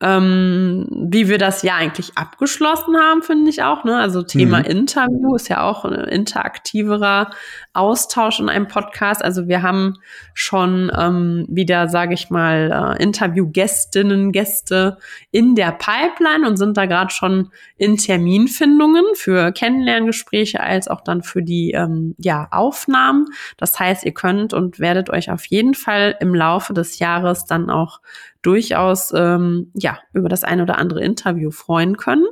ähm, 0.00 0.86
wie 0.90 1.28
wir 1.28 1.38
das 1.38 1.62
ja 1.62 1.74
eigentlich 1.74 2.16
abgeschlossen 2.16 2.96
haben, 2.96 3.22
finde 3.22 3.50
ich 3.50 3.62
auch. 3.62 3.84
Ne? 3.84 3.98
Also 3.98 4.22
Thema 4.22 4.60
mhm. 4.60 4.64
Interview 4.64 5.34
ist 5.34 5.48
ja 5.48 5.62
auch 5.62 5.84
ein 5.84 5.94
interaktiverer 5.94 7.30
Austausch 7.78 8.40
in 8.40 8.48
einem 8.48 8.66
Podcast. 8.66 9.24
Also 9.24 9.46
wir 9.46 9.62
haben 9.62 9.94
schon 10.34 10.90
ähm, 10.98 11.46
wieder, 11.48 11.88
sage 11.88 12.14
ich 12.14 12.28
mal, 12.28 12.96
äh, 12.98 13.02
Interviewgästinnen, 13.02 14.32
Gäste 14.32 14.98
in 15.30 15.54
der 15.54 15.72
Pipeline 15.72 16.46
und 16.46 16.56
sind 16.56 16.76
da 16.76 16.86
gerade 16.86 17.10
schon 17.10 17.50
in 17.76 17.96
Terminfindungen 17.96 19.04
für 19.14 19.52
Kennenlerngespräche 19.52 20.60
als 20.60 20.88
auch 20.88 21.00
dann 21.02 21.22
für 21.22 21.42
die 21.42 21.70
ähm, 21.70 22.14
ja, 22.18 22.48
Aufnahmen. 22.50 23.26
Das 23.56 23.78
heißt, 23.78 24.04
ihr 24.04 24.12
könnt 24.12 24.52
und 24.52 24.80
werdet 24.80 25.08
euch 25.10 25.30
auf 25.30 25.46
jeden 25.46 25.74
Fall 25.74 26.16
im 26.20 26.34
Laufe 26.34 26.74
des 26.74 26.98
Jahres 26.98 27.44
dann 27.44 27.70
auch 27.70 28.00
durchaus 28.42 29.12
ähm, 29.14 29.70
ja 29.74 29.98
über 30.12 30.28
das 30.28 30.44
ein 30.44 30.60
oder 30.60 30.78
andere 30.78 31.02
Interview 31.02 31.50
freuen 31.50 31.96
können. 31.96 32.26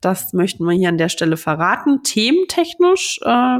Das 0.00 0.32
möchten 0.32 0.64
wir 0.64 0.72
hier 0.72 0.90
an 0.90 0.98
der 0.98 1.08
Stelle 1.08 1.36
verraten. 1.36 2.02
Thementechnisch 2.02 3.18
äh, 3.24 3.58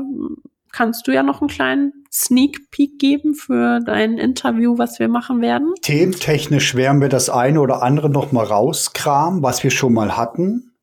kannst 0.76 1.08
du 1.08 1.14
ja 1.14 1.22
noch 1.22 1.40
einen 1.40 1.48
kleinen 1.48 2.04
Sneak 2.12 2.70
Peek 2.70 2.98
geben 2.98 3.34
für 3.34 3.80
dein 3.80 4.18
Interview, 4.18 4.76
was 4.76 4.98
wir 4.98 5.08
machen 5.08 5.40
werden. 5.40 5.72
Thementechnisch 5.80 6.74
werden 6.74 7.00
wir 7.00 7.08
das 7.08 7.30
eine 7.30 7.62
oder 7.62 7.82
andere 7.82 8.10
noch 8.10 8.30
mal 8.30 8.44
rauskramen, 8.44 9.42
was 9.42 9.64
wir 9.64 9.70
schon 9.70 9.94
mal 9.94 10.18
hatten. 10.18 10.74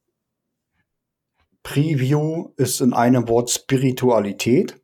Preview 1.62 2.49
ist 2.58 2.82
in 2.82 2.93
einem 2.93 3.29
Wort 3.29 3.51
Spiritualität. 3.51 4.82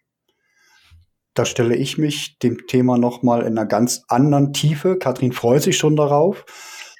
Da 1.33 1.43
stelle 1.43 1.75
ich 1.75 1.97
mich 1.97 2.37
dem 2.37 2.67
Thema 2.67 2.99
noch 2.99 3.23
mal 3.23 3.41
in 3.41 3.57
einer 3.57 3.65
ganz 3.65 4.03
anderen 4.09 4.53
Tiefe. 4.53 4.95
Katrin 4.99 5.31
freut 5.31 5.63
sich 5.63 5.75
schon 5.75 5.95
darauf, 5.95 6.45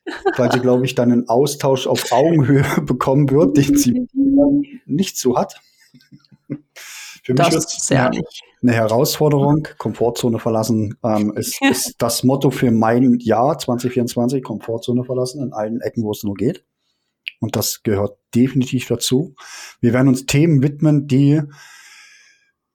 weil 0.35 0.51
sie, 0.51 0.59
glaube 0.59 0.83
ich, 0.83 0.95
dann 0.95 1.11
einen 1.11 1.29
Austausch 1.29 1.85
auf 1.85 2.11
Augenhöhe 2.11 2.65
bekommen 2.81 3.29
wird, 3.29 3.55
den 3.55 3.77
sie 3.77 4.07
nicht 4.87 5.19
so 5.19 5.37
hat. 5.37 5.61
Für 7.29 7.43
mich 7.43 7.53
ist 7.53 7.77
es 7.77 7.91
eine, 7.91 8.21
eine 8.63 8.73
Herausforderung. 8.73 9.67
Komfortzone 9.77 10.39
verlassen 10.39 10.97
ähm, 11.03 11.31
ist, 11.35 11.61
ist 11.61 11.95
das 11.99 12.23
Motto 12.23 12.49
für 12.49 12.71
mein 12.71 13.19
Jahr 13.19 13.59
2024. 13.59 14.41
Komfortzone 14.41 15.03
verlassen 15.03 15.43
in 15.43 15.53
allen 15.53 15.79
Ecken, 15.81 16.03
wo 16.03 16.11
es 16.11 16.23
nur 16.23 16.33
geht. 16.33 16.65
Und 17.39 17.55
das 17.55 17.83
gehört 17.83 18.17
definitiv 18.33 18.87
dazu. 18.87 19.35
Wir 19.79 19.93
werden 19.93 20.07
uns 20.07 20.25
Themen 20.25 20.63
widmen, 20.63 21.07
die 21.07 21.43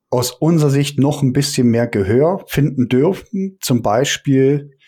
aus 0.08 0.30
unserer 0.30 0.70
Sicht 0.70 1.00
noch 1.00 1.22
ein 1.22 1.32
bisschen 1.32 1.66
mehr 1.66 1.88
Gehör 1.88 2.44
finden 2.46 2.88
dürfen. 2.88 3.58
Zum 3.60 3.82
Beispiel 3.82 4.78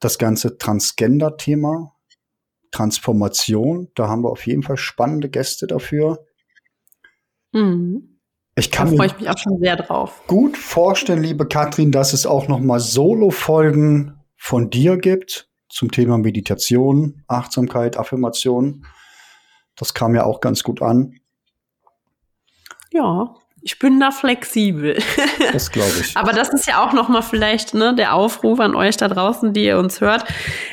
das 0.00 0.16
ganze 0.16 0.56
Transgender-Thema, 0.56 1.94
Transformation. 2.70 3.90
Da 3.94 4.08
haben 4.08 4.24
wir 4.24 4.30
auf 4.30 4.46
jeden 4.46 4.62
Fall 4.62 4.78
spannende 4.78 5.28
Gäste 5.28 5.66
dafür. 5.66 6.24
Mhm. 7.52 8.11
Ich 8.54 8.70
kann 8.70 8.90
da 8.90 8.96
freue 8.96 9.06
ich 9.06 9.18
mich 9.18 9.30
auch 9.30 9.38
schon 9.38 9.58
sehr 9.60 9.76
drauf. 9.76 10.22
Gut 10.26 10.56
vorstellen, 10.56 11.22
liebe 11.22 11.46
Katrin, 11.46 11.90
dass 11.90 12.12
es 12.12 12.26
auch 12.26 12.48
noch 12.48 12.60
mal 12.60 12.80
Solo-Folgen 12.80 14.20
von 14.36 14.68
dir 14.68 14.98
gibt 14.98 15.48
zum 15.70 15.90
Thema 15.90 16.18
Meditation, 16.18 17.24
Achtsamkeit, 17.28 17.96
Affirmation. 17.96 18.84
Das 19.76 19.94
kam 19.94 20.14
ja 20.14 20.24
auch 20.24 20.40
ganz 20.40 20.62
gut 20.62 20.82
an. 20.82 21.18
Ja, 22.92 23.34
ich 23.62 23.78
bin 23.78 23.98
da 24.00 24.10
flexibel. 24.10 24.98
Das 25.52 25.70
glaube 25.70 25.92
ich. 26.00 26.16
Aber 26.16 26.32
das 26.32 26.48
ist 26.50 26.66
ja 26.66 26.82
auch 26.82 26.92
noch 26.92 27.08
mal 27.08 27.20
vielleicht 27.20 27.74
ne, 27.74 27.94
der 27.94 28.14
Aufruf 28.14 28.58
an 28.60 28.74
euch 28.74 28.96
da 28.96 29.08
draußen, 29.08 29.52
die 29.52 29.64
ihr 29.64 29.78
uns 29.78 30.00
hört. 30.00 30.24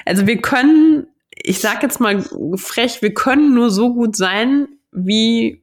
Also 0.05 0.25
wir 0.25 0.41
können, 0.41 1.07
ich 1.31 1.59
sag 1.59 1.83
jetzt 1.83 1.99
mal 1.99 2.23
frech, 2.55 3.01
wir 3.01 3.13
können 3.13 3.53
nur 3.53 3.71
so 3.71 3.93
gut 3.93 4.15
sein, 4.15 4.69
wie 4.91 5.61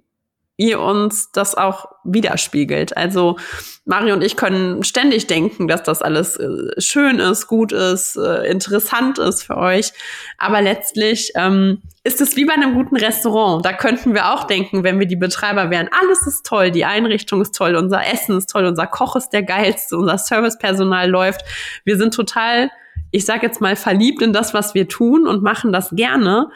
ihr 0.57 0.81
uns 0.81 1.31
das 1.33 1.55
auch 1.55 1.87
widerspiegelt. 2.07 2.97
Also 2.97 3.37
Mario 3.85 4.15
und 4.15 4.23
ich 4.23 4.37
können 4.37 4.83
ständig 4.83 5.29
denken, 5.29 5.69
dass 5.69 5.85
das 5.85 6.03
alles 6.03 6.37
äh, 6.37 6.81
schön 6.81 7.21
ist, 7.21 7.47
gut 7.47 7.73
ist, 7.73 8.17
äh, 8.17 8.51
interessant 8.51 9.19
ist 9.19 9.45
für 9.45 9.57
euch. 9.57 9.93
Aber 10.39 10.61
letztlich 10.61 11.33
ähm, 11.37 11.83
ist 12.03 12.21
es 12.21 12.37
wie 12.37 12.45
bei 12.45 12.55
einem 12.55 12.75
guten 12.75 12.97
Restaurant. 12.97 13.65
Da 13.65 13.73
könnten 13.73 14.13
wir 14.13 14.33
auch 14.33 14.45
denken, 14.45 14.83
wenn 14.83 14.99
wir 14.99 15.07
die 15.07 15.17
Betreiber 15.17 15.71
wären, 15.71 15.89
alles 16.01 16.27
ist 16.27 16.45
toll, 16.45 16.73
die 16.73 16.85
Einrichtung 16.85 17.41
ist 17.41 17.55
toll, 17.55 17.77
unser 17.77 18.05
Essen 18.05 18.39
ist 18.39 18.51
toll, 18.51 18.67
unser 18.67 18.87
Koch 18.87 19.15
ist 19.15 19.31
der 19.31 19.45
geilste, 19.45 19.97
unser 19.97 20.19
Servicepersonal 20.19 21.09
läuft. 21.09 21.43
Wir 21.85 21.97
sind 21.97 22.13
total, 22.13 22.71
ich 23.13 23.25
sag 23.25 23.45
jetzt 23.45 23.61
mal, 23.61 23.77
verliebt 23.77 24.21
in 24.21 24.33
das, 24.33 24.53
was 24.53 24.75
wir 24.75 24.89
tun 24.89 25.29
und 25.29 25.43
machen 25.45 25.73
das 25.73 25.91
gerne. 25.91 26.49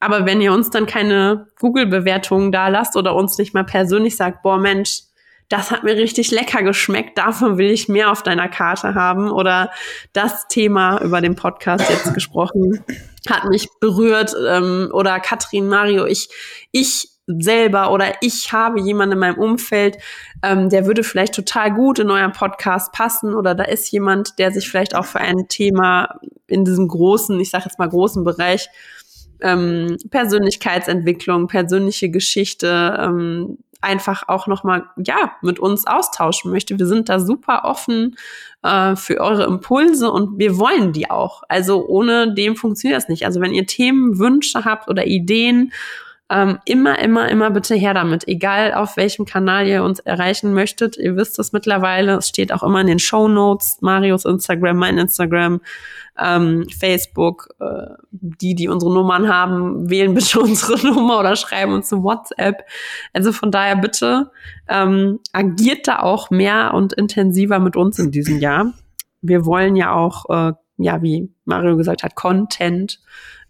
Aber 0.00 0.26
wenn 0.26 0.40
ihr 0.40 0.52
uns 0.52 0.70
dann 0.70 0.86
keine 0.86 1.48
Google-Bewertungen 1.58 2.52
da 2.52 2.68
lasst 2.68 2.96
oder 2.96 3.14
uns 3.14 3.38
nicht 3.38 3.54
mal 3.54 3.64
persönlich 3.64 4.16
sagt, 4.16 4.42
boah 4.42 4.58
Mensch, 4.58 5.00
das 5.48 5.70
hat 5.70 5.82
mir 5.82 5.96
richtig 5.96 6.30
lecker 6.30 6.62
geschmeckt, 6.62 7.16
davon 7.16 7.56
will 7.56 7.70
ich 7.70 7.88
mehr 7.88 8.12
auf 8.12 8.22
deiner 8.22 8.48
Karte 8.48 8.94
haben 8.94 9.30
oder 9.30 9.70
das 10.12 10.46
Thema 10.46 11.00
über 11.00 11.20
den 11.20 11.36
Podcast 11.36 11.88
jetzt 11.88 12.12
gesprochen 12.14 12.84
hat 13.28 13.44
mich 13.48 13.68
berührt 13.80 14.34
ähm, 14.48 14.90
oder 14.92 15.20
Katrin, 15.20 15.68
Mario, 15.68 16.06
ich, 16.06 16.28
ich 16.72 17.08
selber 17.26 17.92
oder 17.92 18.14
ich 18.22 18.52
habe 18.52 18.80
jemanden 18.80 19.14
in 19.14 19.18
meinem 19.18 19.38
Umfeld, 19.38 19.98
ähm, 20.42 20.70
der 20.70 20.86
würde 20.86 21.02
vielleicht 21.02 21.34
total 21.34 21.74
gut 21.74 21.98
in 21.98 22.10
euren 22.10 22.32
Podcast 22.32 22.92
passen 22.92 23.34
oder 23.34 23.54
da 23.54 23.64
ist 23.64 23.90
jemand, 23.90 24.38
der 24.38 24.50
sich 24.50 24.68
vielleicht 24.68 24.94
auch 24.94 25.04
für 25.04 25.20
ein 25.20 25.46
Thema 25.48 26.18
in 26.46 26.64
diesem 26.64 26.88
großen, 26.88 27.38
ich 27.38 27.50
sage 27.50 27.64
jetzt 27.66 27.78
mal 27.78 27.88
großen 27.88 28.24
Bereich 28.24 28.70
ähm, 29.40 29.96
Persönlichkeitsentwicklung, 30.10 31.46
persönliche 31.46 32.10
Geschichte 32.10 32.98
ähm, 33.00 33.58
einfach 33.80 34.28
auch 34.28 34.46
noch 34.46 34.64
mal 34.64 34.86
ja 34.96 35.32
mit 35.42 35.58
uns 35.58 35.86
austauschen 35.86 36.50
möchte. 36.50 36.78
Wir 36.78 36.86
sind 36.86 37.08
da 37.08 37.20
super 37.20 37.64
offen 37.64 38.16
äh, 38.62 38.96
für 38.96 39.20
eure 39.20 39.44
Impulse 39.44 40.10
und 40.10 40.38
wir 40.38 40.58
wollen 40.58 40.92
die 40.92 41.10
auch. 41.10 41.42
Also 41.48 41.86
ohne 41.86 42.34
dem 42.34 42.56
funktioniert 42.56 42.96
das 42.96 43.08
nicht. 43.08 43.24
Also 43.24 43.40
wenn 43.40 43.54
ihr 43.54 43.66
Themen, 43.66 44.18
Wünsche 44.18 44.64
habt 44.64 44.88
oder 44.88 45.06
Ideen 45.06 45.72
ähm, 46.30 46.58
immer, 46.66 46.98
immer, 46.98 47.28
immer 47.28 47.50
bitte 47.50 47.74
her 47.74 47.94
damit. 47.94 48.28
Egal 48.28 48.74
auf 48.74 48.96
welchem 48.96 49.24
Kanal 49.24 49.66
ihr 49.66 49.82
uns 49.82 49.98
erreichen 50.00 50.52
möchtet. 50.52 50.98
Ihr 50.98 51.16
wisst 51.16 51.38
es 51.38 51.52
mittlerweile. 51.52 52.16
Es 52.16 52.28
steht 52.28 52.52
auch 52.52 52.62
immer 52.62 52.80
in 52.82 52.86
den 52.86 52.98
Show 52.98 53.28
Notes. 53.28 53.78
Marios 53.80 54.26
Instagram, 54.26 54.76
mein 54.76 54.98
Instagram, 54.98 55.60
ähm, 56.18 56.66
Facebook. 56.68 57.48
Äh, 57.60 57.94
die, 58.10 58.54
die 58.54 58.68
unsere 58.68 58.92
Nummern 58.92 59.28
haben, 59.28 59.88
wählen 59.88 60.12
bitte 60.12 60.40
unsere 60.42 60.86
Nummer 60.86 61.20
oder 61.20 61.34
schreiben 61.34 61.72
uns 61.72 61.90
eine 61.92 62.02
WhatsApp. 62.02 62.64
Also 63.14 63.32
von 63.32 63.50
daher 63.50 63.76
bitte 63.76 64.30
ähm, 64.68 65.20
agiert 65.32 65.88
da 65.88 66.00
auch 66.00 66.28
mehr 66.28 66.74
und 66.74 66.92
intensiver 66.92 67.58
mit 67.58 67.74
uns 67.74 67.98
in 67.98 68.10
diesem 68.10 68.38
Jahr. 68.38 68.74
Wir 69.22 69.46
wollen 69.46 69.76
ja 69.76 69.94
auch, 69.94 70.28
äh, 70.28 70.52
ja, 70.78 71.02
wie 71.02 71.32
Mario 71.44 71.76
gesagt 71.76 72.02
hat, 72.02 72.14
Content 72.14 73.00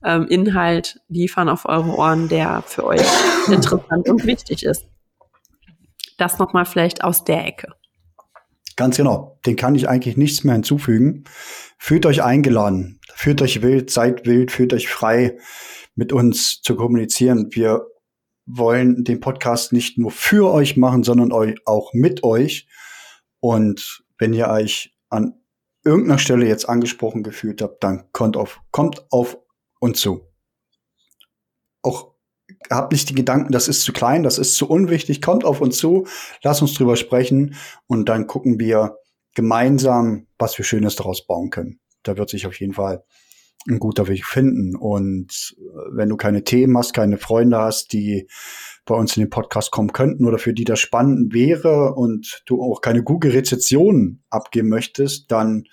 ähm, 0.04 0.26
Inhalt 0.28 1.00
liefern 1.08 1.48
auf 1.48 1.66
eure 1.66 1.96
Ohren, 1.96 2.28
der 2.28 2.62
für 2.66 2.84
euch 2.84 3.02
interessant 3.48 4.08
und 4.08 4.24
wichtig 4.24 4.64
ist. 4.64 4.86
Das 6.16 6.38
nochmal 6.38 6.64
vielleicht 6.64 7.04
aus 7.04 7.24
der 7.24 7.46
Ecke. 7.46 7.72
Ganz 8.76 8.96
genau. 8.96 9.38
Den 9.44 9.56
kann 9.56 9.74
ich 9.74 9.88
eigentlich 9.88 10.16
nichts 10.16 10.44
mehr 10.44 10.54
hinzufügen. 10.54 11.24
Fühlt 11.78 12.06
euch 12.06 12.22
eingeladen, 12.22 13.00
fühlt 13.14 13.42
euch 13.42 13.62
wild, 13.62 13.90
seid 13.90 14.24
wild, 14.26 14.52
fühlt 14.52 14.72
euch 14.72 14.88
frei, 14.88 15.36
mit 15.94 16.12
uns 16.12 16.60
zu 16.62 16.76
kommunizieren. 16.76 17.48
Wir 17.50 17.82
wollen 18.46 19.04
den 19.04 19.20
Podcast 19.20 19.72
nicht 19.72 19.98
nur 19.98 20.10
für 20.10 20.52
euch 20.52 20.76
machen, 20.76 21.02
sondern 21.02 21.32
auch 21.66 21.92
mit 21.92 22.22
euch. 22.22 22.68
Und 23.40 24.04
wenn 24.16 24.32
ihr 24.32 24.48
euch 24.48 24.94
an 25.08 25.34
irgendeiner 25.88 26.18
Stelle 26.18 26.46
jetzt 26.46 26.68
angesprochen 26.68 27.22
gefühlt 27.22 27.62
habt, 27.62 27.82
dann 27.82 28.04
kommt 28.12 28.36
auf, 28.36 28.60
kommt 28.70 29.06
auf 29.10 29.38
und 29.80 29.96
zu. 29.96 30.26
Auch 31.82 32.14
habt 32.70 32.92
nicht 32.92 33.08
die 33.08 33.14
Gedanken, 33.14 33.52
das 33.52 33.68
ist 33.68 33.82
zu 33.82 33.92
klein, 33.92 34.22
das 34.22 34.38
ist 34.38 34.54
zu 34.54 34.68
unwichtig, 34.68 35.22
kommt 35.22 35.44
auf 35.44 35.60
uns 35.60 35.78
zu, 35.78 36.06
lass 36.42 36.62
uns 36.62 36.74
drüber 36.74 36.96
sprechen 36.96 37.54
und 37.86 38.08
dann 38.08 38.26
gucken 38.26 38.58
wir, 38.58 38.96
gemeinsam 39.34 40.26
was 40.36 40.54
für 40.54 40.64
Schönes 40.64 40.96
daraus 40.96 41.24
bauen 41.24 41.50
können. 41.50 41.78
Da 42.02 42.16
wird 42.16 42.28
sich 42.28 42.46
auf 42.46 42.58
jeden 42.58 42.72
Fall 42.72 43.04
ein 43.68 43.78
guter 43.78 44.08
Weg 44.08 44.24
finden. 44.24 44.74
Und 44.76 45.54
äh, 45.58 45.62
wenn 45.92 46.08
du 46.08 46.16
keine 46.16 46.44
Themen 46.44 46.76
hast, 46.76 46.92
keine 46.92 47.18
Freunde 47.18 47.58
hast, 47.58 47.92
die 47.92 48.28
bei 48.88 48.94
uns 48.94 49.16
in 49.16 49.22
den 49.22 49.30
Podcast 49.30 49.70
kommen 49.70 49.92
könnten 49.92 50.26
oder 50.26 50.38
für 50.38 50.52
die 50.52 50.64
das 50.64 50.80
spannend 50.80 51.32
wäre 51.32 51.94
und 51.94 52.42
du 52.46 52.62
auch 52.62 52.80
keine 52.80 53.02
Google-Rezession 53.02 54.22
abgeben 54.30 54.68
möchtest, 54.68 55.30
dann 55.30 55.64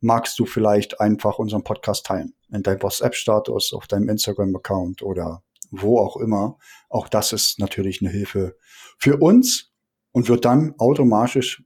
magst 0.00 0.38
du 0.38 0.44
vielleicht 0.46 1.00
einfach 1.00 1.38
unseren 1.38 1.64
Podcast 1.64 2.06
teilen. 2.06 2.34
In 2.50 2.62
deinem 2.62 2.82
WhatsApp-Status, 2.82 3.72
auf 3.72 3.86
deinem 3.86 4.08
Instagram-Account 4.08 5.02
oder 5.02 5.42
wo 5.70 5.98
auch 5.98 6.16
immer. 6.16 6.58
Auch 6.88 7.08
das 7.08 7.32
ist 7.32 7.58
natürlich 7.58 8.02
eine 8.02 8.10
Hilfe 8.10 8.56
für 8.98 9.16
uns 9.16 9.72
und 10.12 10.28
wird 10.28 10.44
dann 10.44 10.74
automatisch 10.78 11.64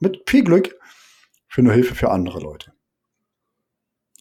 mit 0.00 0.22
viel 0.28 0.44
Glück 0.44 0.78
für 1.48 1.62
eine 1.62 1.72
Hilfe 1.72 1.94
für 1.94 2.10
andere 2.10 2.40
Leute. 2.40 2.72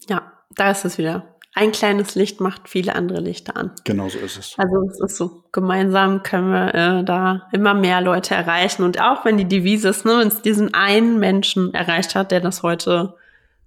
Ja, 0.08 0.32
da 0.52 0.72
ist 0.72 0.86
es 0.86 0.98
wieder. 0.98 1.35
Ein 1.58 1.72
kleines 1.72 2.16
Licht 2.16 2.42
macht 2.42 2.68
viele 2.68 2.96
andere 2.96 3.22
Lichter 3.22 3.56
an. 3.56 3.72
Genau 3.86 4.10
so 4.10 4.20
ist 4.20 4.38
es. 4.38 4.56
Also 4.58 4.90
es 4.90 5.00
ist 5.00 5.16
so, 5.16 5.46
gemeinsam 5.54 6.22
können 6.22 6.52
wir 6.52 6.76
äh, 6.76 7.04
da 7.06 7.48
immer 7.54 7.74
mehr 7.74 8.02
Leute 8.02 8.36
erreichen. 8.36 8.84
Und 8.84 9.00
auch 9.00 9.24
wenn 9.24 9.38
die 9.38 9.48
Devise 9.48 9.88
ist, 9.88 10.04
ne, 10.04 10.20
wenn 10.20 10.28
es 10.28 10.42
diesen 10.42 10.74
einen 10.74 11.18
Menschen 11.18 11.74
erreicht 11.74 12.14
hat, 12.14 12.32
der 12.32 12.42
das 12.42 12.62
heute 12.62 13.16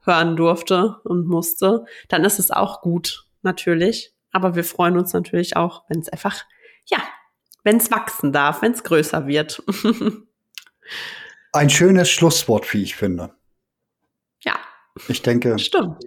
hören 0.04 0.36
durfte 0.36 0.96
und 1.04 1.26
musste, 1.26 1.86
dann 2.08 2.26
ist 2.26 2.38
es 2.38 2.50
auch 2.50 2.82
gut, 2.82 3.24
natürlich. 3.40 4.12
Aber 4.32 4.54
wir 4.54 4.64
freuen 4.64 4.98
uns 4.98 5.14
natürlich 5.14 5.56
auch, 5.56 5.84
wenn 5.88 6.00
es 6.00 6.10
einfach, 6.10 6.44
ja, 6.84 6.98
wenn 7.64 7.78
es 7.78 7.90
wachsen 7.90 8.34
darf, 8.34 8.60
wenn 8.60 8.72
es 8.72 8.84
größer 8.84 9.26
wird. 9.26 9.62
Ein 11.54 11.70
schönes 11.70 12.10
Schlusswort, 12.10 12.70
wie 12.74 12.82
ich 12.82 12.96
finde. 12.96 13.34
Ja. 14.40 14.56
Ich 15.08 15.22
denke. 15.22 15.58
Stimmt. 15.58 16.04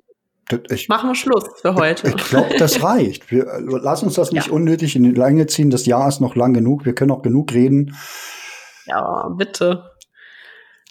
Ich, 0.69 0.89
Machen 0.89 1.09
wir 1.09 1.15
Schluss 1.15 1.45
für 1.61 1.75
heute. 1.75 2.07
Ich, 2.07 2.15
ich 2.15 2.29
glaube, 2.29 2.55
das 2.57 2.81
reicht. 2.83 3.31
Wir, 3.31 3.45
lass 3.59 4.03
uns 4.03 4.15
das 4.15 4.31
nicht 4.31 4.47
ja. 4.47 4.53
unnötig 4.53 4.95
in 4.95 5.03
die 5.03 5.11
Länge 5.11 5.47
ziehen. 5.47 5.69
Das 5.69 5.85
Jahr 5.85 6.07
ist 6.07 6.21
noch 6.21 6.35
lang 6.35 6.53
genug. 6.53 6.85
Wir 6.85 6.95
können 6.95 7.11
auch 7.11 7.21
genug 7.21 7.53
reden. 7.53 7.95
Ja, 8.85 9.29
bitte. 9.29 9.91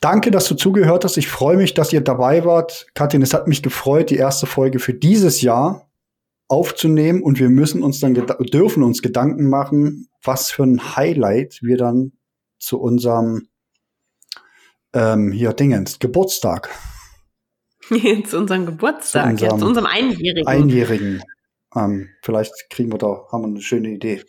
Danke, 0.01 0.31
dass 0.31 0.49
du 0.49 0.55
zugehört 0.55 1.05
hast. 1.05 1.19
Ich 1.19 1.29
freue 1.29 1.57
mich, 1.57 1.75
dass 1.75 1.93
ihr 1.93 2.01
dabei 2.01 2.45
wart. 2.45 2.87
Katrin, 2.95 3.23
es 3.23 3.35
hat 3.35 3.49
mich 3.49 3.63
gefreut, 3.63 4.11
die 4.11 4.17
erste 4.17 4.47
Folge 4.47 4.79
für 4.79 4.95
dieses 4.95 5.43
Jahr 5.43 5.91
aufzunehmen 6.49 7.23
und 7.23 7.39
wir 7.39 7.49
müssen 7.49 7.83
uns 7.83 8.01
dann 8.01 8.15
dürfen 8.15 8.83
uns 8.83 9.03
Gedanken 9.03 9.49
machen, 9.49 10.09
was 10.23 10.51
für 10.51 10.65
ein 10.65 10.97
Highlight 10.97 11.61
wir 11.63 11.77
dann 11.77 12.13
zu 12.59 12.81
unserem 12.81 13.49
ähm, 14.93 15.31
hier 15.33 15.53
Dingens 15.53 15.99
Geburtstag 15.99 16.71
zu 18.27 18.39
unserem 18.39 18.67
Geburtstag, 18.67 19.25
zu 19.25 19.31
unserem, 19.31 19.51
ja, 19.51 19.59
zu 19.59 19.67
unserem 19.67 19.87
Einjährigen. 19.87 20.47
Einjährigen. 20.47 21.23
Ähm, 21.75 22.09
vielleicht 22.23 22.71
kriegen 22.71 22.93
wir 22.93 22.99
da, 22.99 23.27
haben 23.31 23.43
wir 23.43 23.49
eine 23.49 23.63
schöne 23.63 23.91
Idee. 23.91 24.23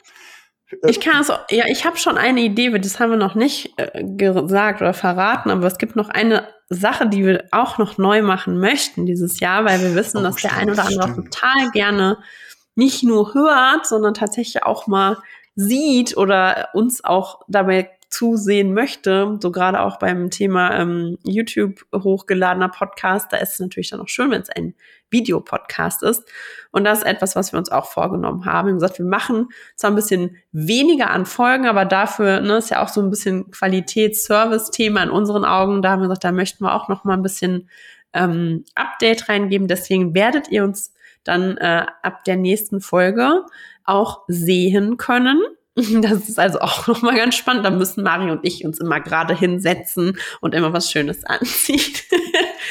Ich 0.88 1.02
kann 1.02 1.22
es, 1.22 1.32
ja, 1.50 1.66
ich 1.68 1.86
habe 1.86 1.98
schon 1.98 2.18
eine 2.18 2.42
Idee, 2.42 2.70
das 2.80 3.00
haben 3.00 3.12
wir 3.12 3.18
noch 3.18 3.36
nicht 3.36 3.74
äh, 3.78 4.04
gesagt 4.06 4.82
oder 4.82 4.94
verraten, 4.94 5.50
aber 5.50 5.68
es 5.68 5.78
gibt 5.78 5.96
noch 5.96 6.08
eine 6.08 6.48
Sache, 6.70 7.10
die 7.10 7.26
wir 7.26 7.44
auch 7.52 7.78
noch 7.78 7.98
neu 7.98 8.22
machen 8.22 8.58
möchten 8.58 9.06
dieses 9.06 9.42
Jahr, 9.42 9.66
weil 9.66 9.82
wir 9.82 9.96
wissen, 9.96 10.20
oh, 10.20 10.24
dass 10.24 10.40
stimmt, 10.40 10.54
der 10.54 10.60
eine 10.60 10.72
oder 10.72 10.86
andere 10.86 11.04
auch 11.04 11.16
total 11.16 11.72
gerne 11.74 12.18
nicht 12.76 13.04
nur 13.04 13.34
hört, 13.34 13.86
sondern 13.86 14.14
tatsächlich 14.14 14.64
auch 14.64 14.88
mal 14.88 15.18
sieht 15.56 16.16
oder 16.16 16.70
uns 16.74 17.04
auch 17.04 17.42
dabei 17.50 17.90
zusehen 18.12 18.74
möchte, 18.74 19.38
so 19.42 19.52
gerade 19.52 19.80
auch 19.80 19.98
beim 19.98 20.30
Thema 20.30 20.78
ähm, 20.78 21.18
YouTube 21.24 21.86
hochgeladener 21.96 22.68
Podcast, 22.68 23.32
da 23.32 23.38
ist 23.38 23.54
es 23.54 23.60
natürlich 23.62 23.90
dann 23.90 24.02
auch 24.02 24.10
schön, 24.10 24.30
wenn 24.32 24.42
es 24.42 24.50
ein 24.50 24.76
Videopodcast 25.10 26.04
ist. 26.04 26.30
Und 26.72 26.84
das 26.84 27.00
ist 27.00 27.06
etwas, 27.06 27.36
was 27.38 27.54
wir 27.54 27.58
uns 27.58 27.72
auch 27.72 27.86
vorgenommen 27.86 28.46
haben. 28.46 28.68
Wir 28.68 28.72
haben 28.72 28.80
gesagt, 28.80 29.00
wir 29.00 29.06
machen 29.06 29.48
zwar 29.76 29.92
ein 29.92 29.96
bisschen 29.96 30.36
weniger 30.52 31.10
an 31.10 31.26
Folgen, 31.26 31.68
aber 31.68 31.86
dafür 31.86 32.42
ne, 32.42 32.58
ist 32.58 32.70
ja 32.70 32.84
auch 32.84 32.90
so 32.90 33.02
ein 33.02 33.10
bisschen 33.10 33.50
Qualitäts-Service-Thema 33.50 35.04
in 35.04 35.10
unseren 35.10 35.46
Augen. 35.46 35.82
Da 35.82 35.92
haben 35.92 36.02
wir 36.02 36.10
gesagt, 36.10 36.26
da 36.26 36.34
möchten 36.34 36.66
wir 36.66 36.76
auch 36.76 36.90
noch 36.90 37.06
mal 37.06 37.14
ein 37.14 37.24
bisschen 37.24 37.70
ähm, 38.14 38.66
Update 38.76 39.30
reingeben. 39.30 39.70
Deswegen 39.70 40.14
werdet 40.14 40.50
ihr 40.50 40.66
uns 40.66 40.94
dann 41.24 41.58
äh, 41.58 41.86
ab 42.04 42.26
der 42.26 42.36
nächsten 42.36 42.82
Folge 42.82 43.46
auch 43.86 44.24
sehen 44.28 44.98
können. 44.98 45.42
Das 46.02 46.28
ist 46.30 46.40
also 46.40 46.60
auch 46.60 46.88
nochmal 46.88 47.16
ganz 47.16 47.36
spannend. 47.36 47.66
Da 47.66 47.70
müssen 47.70 48.04
Mario 48.04 48.34
und 48.34 48.40
ich 48.44 48.66
uns 48.66 48.80
immer 48.80 49.00
gerade 49.00 49.38
hinsetzen 49.38 50.18
und 50.42 50.54
immer 50.54 50.74
was 50.74 50.92
Schönes 50.92 51.24
anziehen. 51.26 51.94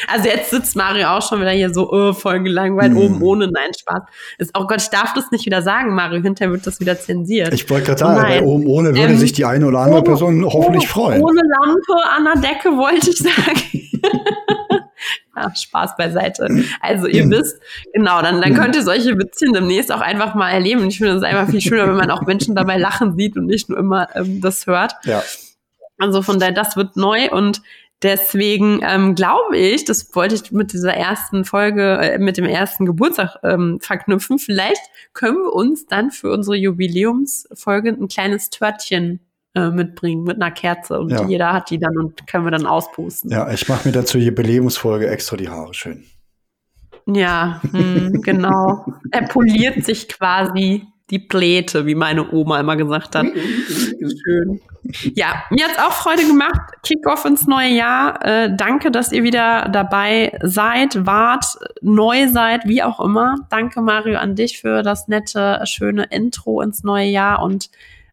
also 0.09 0.29
jetzt 0.29 0.51
sitzt 0.51 0.77
Mario 0.77 1.09
auch 1.09 1.27
schon 1.27 1.41
wieder 1.41 1.51
hier 1.51 1.73
so 1.73 1.91
oh, 1.91 2.13
voll 2.13 2.41
gelangweilt, 2.41 2.93
mm. 2.93 2.99
oben 2.99 3.23
ohne, 3.23 3.49
nein, 3.49 3.71
Spaß. 3.79 4.03
Ist, 4.39 4.51
oh 4.59 4.67
Gott, 4.67 4.83
ich 4.83 4.89
darf 4.89 5.15
das 5.15 5.31
nicht 5.31 5.47
wieder 5.47 5.63
sagen, 5.63 5.95
Mario. 5.95 6.23
Hinterher 6.23 6.53
wird 6.53 6.67
das 6.67 6.81
wieder 6.81 6.99
zensiert. 6.99 7.53
Ich 7.55 7.69
wollte 7.71 7.87
gerade 7.87 7.99
sagen, 7.99 8.21
bei 8.21 8.43
oben 8.43 8.67
ohne 8.67 8.91
würde 8.91 9.13
ähm, 9.13 9.19
sich 9.19 9.33
die 9.33 9.45
eine 9.45 9.67
oder 9.67 9.81
andere 9.81 10.03
Person 10.03 10.45
hoffentlich 10.45 10.89
freuen. 10.89 11.23
Ohne 11.23 11.41
Lampe 11.41 12.09
an 12.17 12.25
der 12.25 12.51
Decke, 12.51 12.71
wollte 12.77 13.11
ich 13.11 13.19
sagen. 13.19 14.31
Spaß 15.55 15.97
beiseite. 15.97 16.49
Also 16.81 17.07
ihr 17.07 17.25
hm. 17.25 17.31
wisst, 17.31 17.61
genau, 17.93 18.23
dann, 18.23 18.41
dann 18.41 18.51
hm. 18.51 18.57
könnt 18.57 18.77
ihr 18.77 18.83
solche 18.83 19.17
Witzchen 19.19 19.53
demnächst 19.53 19.93
auch 19.93 20.01
einfach 20.01 20.35
mal 20.35 20.51
erleben. 20.51 20.83
Und 20.83 20.89
ich 20.89 20.99
finde 20.99 21.15
es 21.15 21.23
einfach 21.23 21.51
viel 21.51 21.61
schöner, 21.61 21.87
wenn 21.89 21.97
man 21.97 22.11
auch 22.11 22.23
Menschen 22.23 22.55
dabei 22.55 22.77
lachen 22.77 23.17
sieht 23.17 23.37
und 23.37 23.47
nicht 23.47 23.69
nur 23.69 23.79
immer 23.79 24.09
ähm, 24.15 24.41
das 24.41 24.67
hört. 24.67 24.95
Ja. 25.05 25.23
Also 25.99 26.23
von 26.23 26.39
daher, 26.39 26.55
das 26.55 26.77
wird 26.77 26.97
neu 26.97 27.31
und 27.31 27.61
Deswegen 28.03 28.81
ähm, 28.83 29.15
glaube 29.15 29.59
ich, 29.59 29.85
das 29.85 30.15
wollte 30.15 30.35
ich 30.35 30.53
mit 30.53 30.73
dieser 30.73 30.95
ersten 30.95 31.45
Folge, 31.45 31.99
äh, 31.99 32.19
mit 32.19 32.39
dem 32.39 32.47
ersten 32.47 32.87
Geburtstag 32.87 33.37
ähm, 33.43 33.79
verknüpfen. 33.81 34.39
Vielleicht 34.39 34.81
können 35.13 35.37
wir 35.37 35.53
uns 35.53 35.85
dann 35.85 36.11
für 36.11 36.33
unsere 36.33 36.57
Jubiläumsfolge 36.57 37.91
ein 37.91 38.09
kleines 38.09 38.49
Törtchen 38.49 39.21
äh, 39.55 39.71
mitbringen 39.71 40.25
mit 40.25 40.37
einer 40.37 40.51
Kerze 40.51 41.01
und 41.01 41.11
ja. 41.11 41.27
jeder 41.27 41.53
hat 41.53 41.71
die 41.71 41.79
dann 41.79 41.97
und 41.99 42.27
können 42.27 42.45
wir 42.45 42.53
dann 42.53 42.67
auspusten. 42.67 43.31
Ja, 43.31 43.51
ich 43.51 43.69
mache 43.69 43.89
mir 43.89 43.93
dazu 43.93 44.19
die 44.19 44.31
Belebungsfolge 44.31 45.09
extra 45.09 45.37
die 45.37 45.49
Haare 45.49 45.75
schön. 45.75 46.05
Ja, 47.07 47.61
mh, 47.73 47.79
hm, 47.79 48.13
genau. 48.23 48.87
er 49.11 49.27
poliert 49.29 49.85
sich 49.85 50.09
quasi 50.09 50.87
die 51.11 51.19
Pläte, 51.19 51.87
wie 51.87 51.97
meine 51.97 52.31
Oma 52.33 52.61
immer 52.61 52.77
gesagt 52.77 53.17
hat. 53.17 53.27
Schön. 53.27 54.61
Ja, 55.15 55.43
mir 55.51 55.65
hat's 55.65 55.79
auch 55.79 55.93
Freude 55.93 56.25
gemacht. 56.27 56.61
Kickoff 56.85 57.25
ins 57.25 57.47
neue 57.47 57.71
Jahr. 57.71 58.25
Äh, 58.25 58.57
danke, 58.57 58.91
dass 58.91 59.13
ihr 59.13 59.25
wieder 59.25 59.69
dabei 59.73 60.39
seid, 60.43 61.05
wart, 61.07 61.45
neu 61.81 62.29
seid, 62.29 62.67
wie 62.67 62.83
auch 62.83 63.01
immer. 63.01 63.37
Danke, 63.51 63.83
Mario, 63.83 64.19
an 64.19 64.37
dich 64.37 64.61
für 64.61 64.83
das 64.83 65.09
nette, 65.09 65.61
schöne 65.65 66.05
Intro 66.05 66.61
ins 66.61 66.85
neue 66.85 67.07
Jahr 67.07 67.43
und 67.43 67.71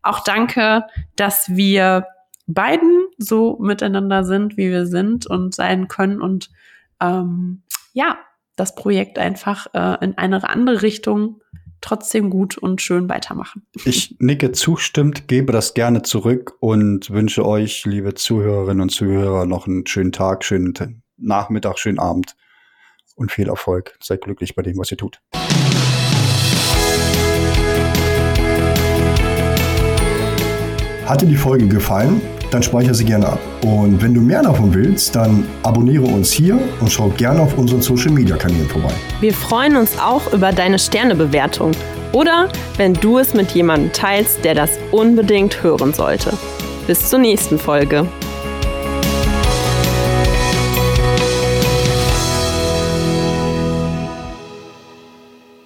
auch 0.08 0.24
danke, 0.24 0.84
dass 1.16 1.56
wir 1.56 2.08
beiden 2.48 3.08
so 3.18 3.58
miteinander 3.60 4.24
sind, 4.24 4.58
wie 4.58 4.70
wir 4.70 4.86
sind 4.86 5.28
und 5.28 5.54
sein 5.54 5.88
können 5.88 6.22
und 6.22 6.50
ähm, 7.02 7.64
ja, 7.94 8.18
das 8.56 8.76
Projekt 8.76 9.20
einfach 9.20 9.68
äh, 9.74 10.04
in 10.04 10.18
eine 10.18 10.48
andere 10.50 10.82
Richtung 10.82 11.42
trotzdem 11.82 12.30
gut 12.30 12.58
und 12.58 12.82
schön 12.82 13.08
weitermachen. 13.08 13.66
Ich 13.86 14.16
nicke 14.20 14.52
zustimmt, 14.52 15.28
gebe 15.28 15.52
das 15.52 15.74
gerne 15.74 16.02
zurück 16.02 16.54
und 16.60 17.12
wünsche 17.12 17.46
euch, 17.46 17.86
liebe 17.86 18.16
Zuhörerinnen 18.16 18.82
und 18.82 18.90
Zuhörer, 18.90 19.46
noch 19.46 19.68
einen 19.68 19.86
schönen 19.86 20.12
Tag, 20.12 20.44
schönen 20.44 21.04
Nachmittag, 21.18 21.78
schönen 21.78 22.00
Abend 22.00 22.36
und 23.16 23.32
viel 23.32 23.48
Erfolg. 23.48 23.98
Seid 24.02 24.22
glücklich 24.22 24.56
bei 24.56 24.64
dem, 24.64 24.78
was 24.78 24.92
ihr 24.92 24.98
tut. 24.98 25.22
Hat 31.08 31.22
dir 31.22 31.26
die 31.26 31.38
Folge 31.38 31.66
gefallen? 31.68 32.22
Dann 32.52 32.62
speichere 32.62 32.94
sie 32.94 33.06
gerne 33.06 33.28
ab. 33.28 33.40
Und 33.62 34.02
wenn 34.02 34.14
du 34.14 34.20
mehr 34.20 34.44
davon 34.44 34.74
willst, 34.74 35.16
dann 35.16 35.46
abonniere 35.64 36.04
uns 36.04 36.34
hier 36.34 36.60
und 36.82 36.92
schau 36.92 37.08
gerne 37.16 37.44
auf 37.44 37.58
unseren 37.58 37.82
Social 37.82 38.12
Media 38.12 38.36
Kanälen 38.36 38.68
vorbei. 38.68 38.92
Wir 39.22 39.34
freuen 39.34 39.78
uns 39.78 39.98
auch 39.98 40.34
über 40.34 40.52
deine 40.52 40.78
Sternebewertung 40.78 41.72
oder 42.12 42.50
wenn 42.76 42.94
du 42.94 43.20
es 43.20 43.34
mit 43.34 43.52
jemandem 43.52 43.94
teilst, 43.94 44.44
der 44.44 44.56
das 44.56 44.72
unbedingt 44.92 45.64
hören 45.64 45.94
sollte. 45.94 46.34
Bis 46.88 47.10
zur 47.10 47.20
nächsten 47.20 47.58
Folge. 47.58 48.06